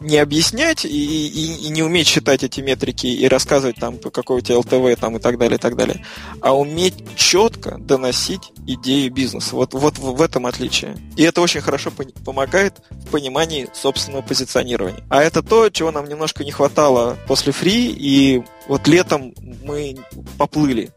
[0.00, 4.40] не объяснять и, и, и не уметь считать эти метрики и рассказывать там, какой у
[4.40, 6.04] тебя ЛТВ там, и так далее, и так далее,
[6.40, 9.56] а уметь четко доносить идеи бизнеса.
[9.56, 10.96] Вот, вот в этом отличие.
[11.16, 11.90] И это очень хорошо
[12.24, 15.04] помогает в понимании собственного позиционирования.
[15.08, 19.34] А это то, чего нам немножко не хватало после фри, и вот летом
[19.64, 19.96] мы
[20.36, 20.90] поплыли.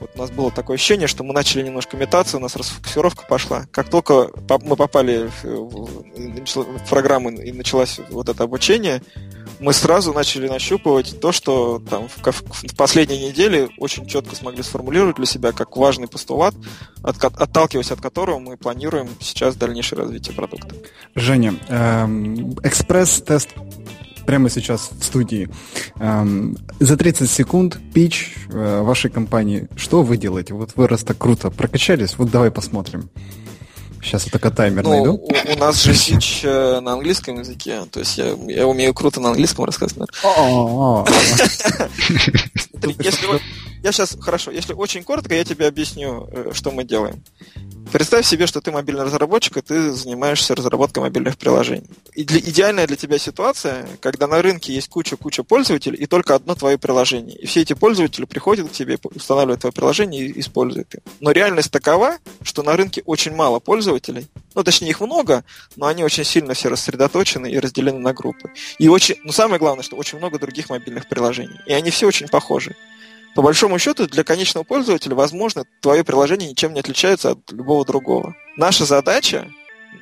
[0.00, 3.66] Вот у нас было такое ощущение, что мы начали немножко метаться, у нас расфокусировка пошла.
[3.72, 4.30] Как только
[4.62, 9.02] мы попали в программу и началось вот это обучение,
[9.60, 15.16] мы сразу начали нащупывать то, что там в, в последней неделе очень четко смогли сформулировать
[15.16, 16.54] для себя как важный постулат,
[17.02, 20.74] от, отталкиваясь от которого мы планируем сейчас дальнейшее развитие продукта.
[21.14, 23.48] Женя, эм, экспресс-тест
[24.28, 25.48] прямо сейчас в студии.
[26.00, 29.68] Эм, за 30 секунд пич э, вашей компании.
[29.74, 30.52] Что вы делаете?
[30.52, 33.08] Вот вы раз так круто прокачались, вот давай посмотрим.
[34.02, 35.14] Сейчас я только таймер ну, найду.
[35.14, 39.18] У, у нас же пич э, на английском языке, то есть я, я умею круто
[39.18, 40.10] на английском рассказывать.
[42.98, 43.26] Если
[43.82, 47.22] я сейчас, хорошо, если очень коротко, я тебе объясню, э, что мы делаем.
[47.92, 51.88] Представь себе, что ты мобильный разработчик, и ты занимаешься разработкой мобильных приложений.
[52.14, 56.54] И для, идеальная для тебя ситуация, когда на рынке есть куча-куча пользователей, и только одно
[56.54, 57.38] твое приложение.
[57.38, 61.00] И все эти пользователи приходят к тебе, устанавливают твое приложение и используют их.
[61.20, 64.26] Но реальность такова, что на рынке очень мало пользователей.
[64.54, 65.44] Ну, точнее, их много,
[65.76, 68.50] но они очень сильно все рассредоточены и разделены на группы.
[68.78, 71.60] И очень, ну, самое главное, что очень много других мобильных приложений.
[71.66, 72.76] И они все очень похожи
[73.38, 78.34] по большому счету, для конечного пользователя, возможно, твое приложение ничем не отличается от любого другого.
[78.56, 79.46] Наша задача,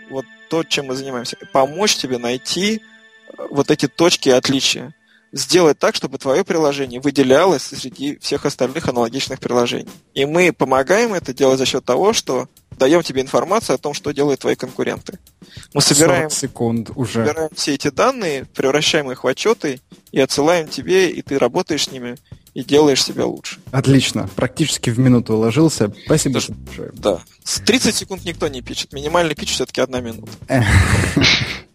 [0.09, 4.95] вот то, чем мы занимаемся, помочь тебе найти э, вот эти точки отличия
[5.37, 9.89] сделать так, чтобы твое приложение выделялось среди всех остальных аналогичных приложений.
[10.15, 14.13] И мы помогаем это делать за счет того, что даем тебе информацию о том, что
[14.13, 15.19] делают твои конкуренты.
[15.75, 17.27] Мы собираем, секунд уже.
[17.27, 19.81] собираем все эти данные, превращаем их в отчеты
[20.13, 22.17] и отсылаем тебе, и ты работаешь с ними
[22.55, 23.59] и делаешь себя лучше.
[23.71, 24.29] Отлично.
[24.35, 25.93] Практически в минуту уложился.
[26.07, 26.91] Спасибо большое.
[26.95, 27.21] Да.
[27.45, 28.93] С 30 секунд никто не пишет.
[28.93, 30.33] Минимальный пич все-таки одна минута.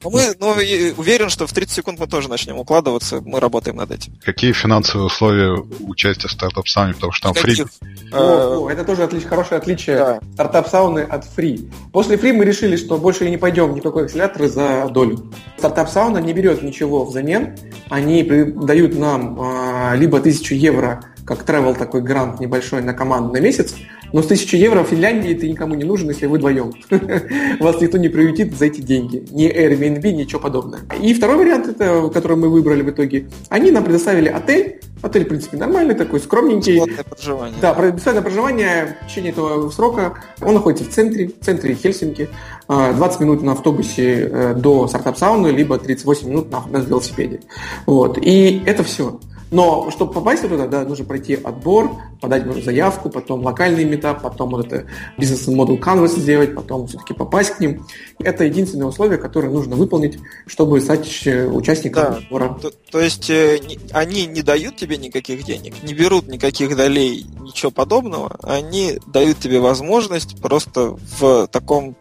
[0.04, 0.52] Но мы ну,
[0.98, 3.22] уверен, что в 30 секунд мы тоже начнем укладываться.
[3.24, 4.14] Мы работаем над этим.
[4.24, 6.94] Какие финансовые условия участия в стартап сауне?
[6.94, 7.64] Потому что там фри.
[8.12, 10.20] О, это тоже отлич, хорошее отличие да.
[10.34, 11.70] стартап сауны от фри.
[11.92, 15.32] После фри мы решили, что больше не пойдем никакой акселятор за долю.
[15.58, 17.58] Стартап сауна не берет ничего взамен.
[17.90, 23.40] Они дают нам а, либо тысячу евро как travel такой грант небольшой на команду на
[23.40, 23.76] месяц,
[24.14, 26.74] но с 1000 евро в Финляндии ты никому не нужен, если вы вдвоем.
[27.60, 29.26] Вас никто не приютит за эти деньги.
[29.32, 30.82] Ни Airbnb, ничего подобного.
[31.02, 34.82] И второй вариант, это, который мы выбрали в итоге, они нам предоставили отель.
[35.02, 36.76] Отель, в принципе, нормальный такой, скромненький.
[36.76, 37.58] Бесплатное проживание.
[37.60, 40.14] Да, бесплатное проживание в течение этого срока.
[40.42, 42.30] Он находится в центре, в центре Хельсинки.
[42.68, 47.42] 20 а, минут на автобусе э, до стартап-сауны, либо 38 минут на, на велосипеде.
[47.86, 48.18] Вот.
[48.22, 49.20] И это все.
[49.52, 51.92] Но чтобы попасть туда, да, нужно пройти отбор,
[52.22, 54.88] подать заявку, потом локальный метап, потом вот это
[55.18, 57.86] бизнес-модул Canvas сделать, потом все-таки попасть к ним.
[58.20, 62.18] Это единственное условие, которое нужно выполнить, чтобы стать участником да.
[62.18, 62.58] отбора.
[62.62, 63.60] То, то есть э,
[63.92, 68.38] они не дают тебе никаких денег, не берут никаких долей, ничего подобного.
[68.44, 71.98] Они дают тебе возможность просто в таком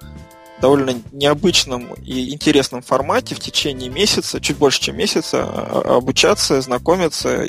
[0.60, 7.46] довольно необычном и интересном формате в течение месяца, чуть больше, чем месяца, а, обучаться, знакомиться,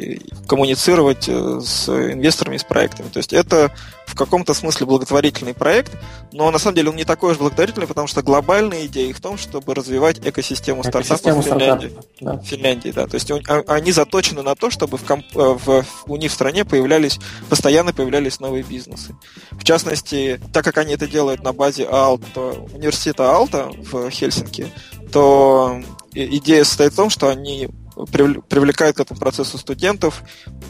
[0.48, 3.10] коммуницировать э, с инвесторами, с проектами.
[3.10, 3.72] То есть это
[4.12, 5.94] в каком-то смысле благотворительный проект,
[6.34, 9.38] но на самом деле он не такой уж благотворительный, потому что глобальная идея в том,
[9.38, 11.98] чтобы развивать экосистему, экосистему стартапов в Финляндии.
[12.20, 12.34] Да.
[12.34, 13.08] В Финляндии, да.
[13.08, 16.34] То есть а, они заточены на то, чтобы в, комп- э, в, у них в
[16.34, 19.16] стране появлялись, постоянно появлялись новые бизнесы.
[19.52, 24.68] В частности, так как они это делают на базе Алта, университета Алта в Хельсинки,
[25.14, 25.82] то
[26.14, 27.70] идея состоит в том, что они
[28.12, 30.24] привлекают к этому процессу студентов.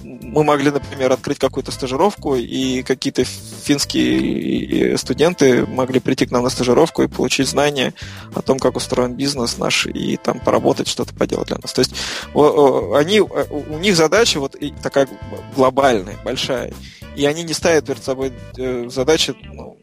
[0.04, 6.50] Мы могли, например, открыть какую-то стажировку, и какие-то финские студенты могли прийти к нам на
[6.50, 7.94] стажировку и получить знания
[8.34, 11.74] о том, как устроен бизнес наш, и там поработать, что-то поделать для нас.
[11.74, 11.94] То есть
[12.34, 15.08] они, у них задача вот такая
[15.56, 16.74] глобальная, большая,
[17.16, 19.78] и они не ставят перед собой э, задачи ну,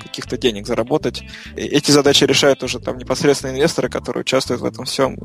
[0.00, 1.22] каких-то денег заработать.
[1.56, 5.16] Эти задачи решают уже там непосредственно инвесторы, которые участвуют в этом всем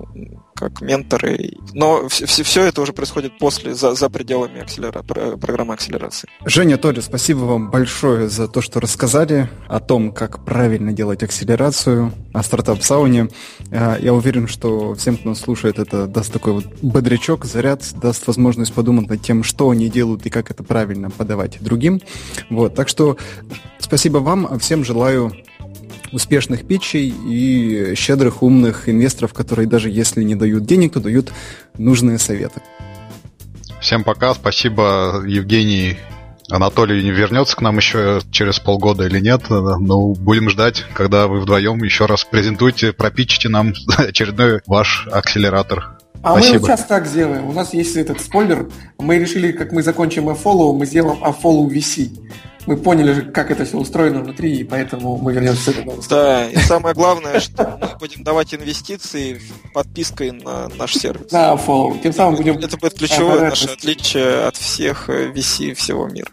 [0.55, 1.53] как менторы.
[1.73, 6.27] Но все, все это уже происходит после, за, за пределами акселера, программы акселерации.
[6.45, 12.11] Женя, Толя, спасибо вам большое за то, что рассказали о том, как правильно делать акселерацию,
[12.33, 13.29] о стартап-сауне.
[13.71, 18.27] А, я уверен, что всем, кто нас слушает, это даст такой вот бодрячок, заряд, даст
[18.27, 22.01] возможность подумать над тем, что они делают и как это правильно подавать другим.
[22.49, 23.17] Вот, так что
[23.79, 25.33] спасибо вам, всем желаю
[26.11, 31.31] успешных питчей и щедрых, умных инвесторов, которые даже если не дают денег, то дают
[31.77, 32.61] нужные советы.
[33.81, 35.97] Всем пока, спасибо, Евгений.
[36.51, 41.41] Анатолий не вернется к нам еще через полгода или нет, но будем ждать, когда вы
[41.41, 45.99] вдвоем еще раз презентуете, пропичите нам очередной ваш акселератор.
[46.21, 46.59] А Спасибо.
[46.59, 47.45] мы сейчас так сделаем.
[47.47, 48.67] У нас есть этот спойлер.
[48.97, 52.09] Мы решили, как мы закончим follow, мы сделаем follow VC
[52.69, 55.99] мы поняли, как это все устроено внутри, и поэтому мы вернемся к этому.
[56.07, 59.41] Да, и самое главное, что мы будем давать инвестиции
[59.73, 61.31] подпиской на наш сервис.
[61.31, 61.99] На follow.
[61.99, 62.59] Тем самым будем...
[62.59, 66.29] Это будет ключевое наше отличие от всех VC всего мира.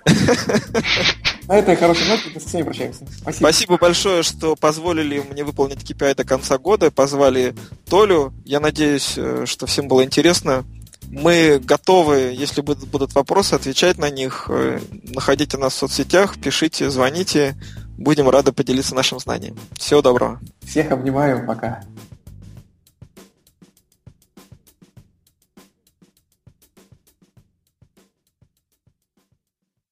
[1.49, 3.07] На этой хорошей ноте мы со всеми прощаемся.
[3.07, 3.33] Спасибо.
[3.39, 7.55] Спасибо большое, что позволили мне выполнить KPI до конца года, позвали
[7.89, 8.35] Толю.
[8.45, 10.65] Я надеюсь, э, что всем было интересно.
[11.11, 14.47] Мы готовы, если будут вопросы, отвечать на них.
[14.49, 17.57] Э, находите нас в соцсетях, пишите, звоните.
[17.97, 19.57] Будем рады поделиться нашим знанием.
[19.79, 20.41] Всего доброго.
[20.63, 21.47] Всех обнимаю.
[21.47, 21.83] Пока.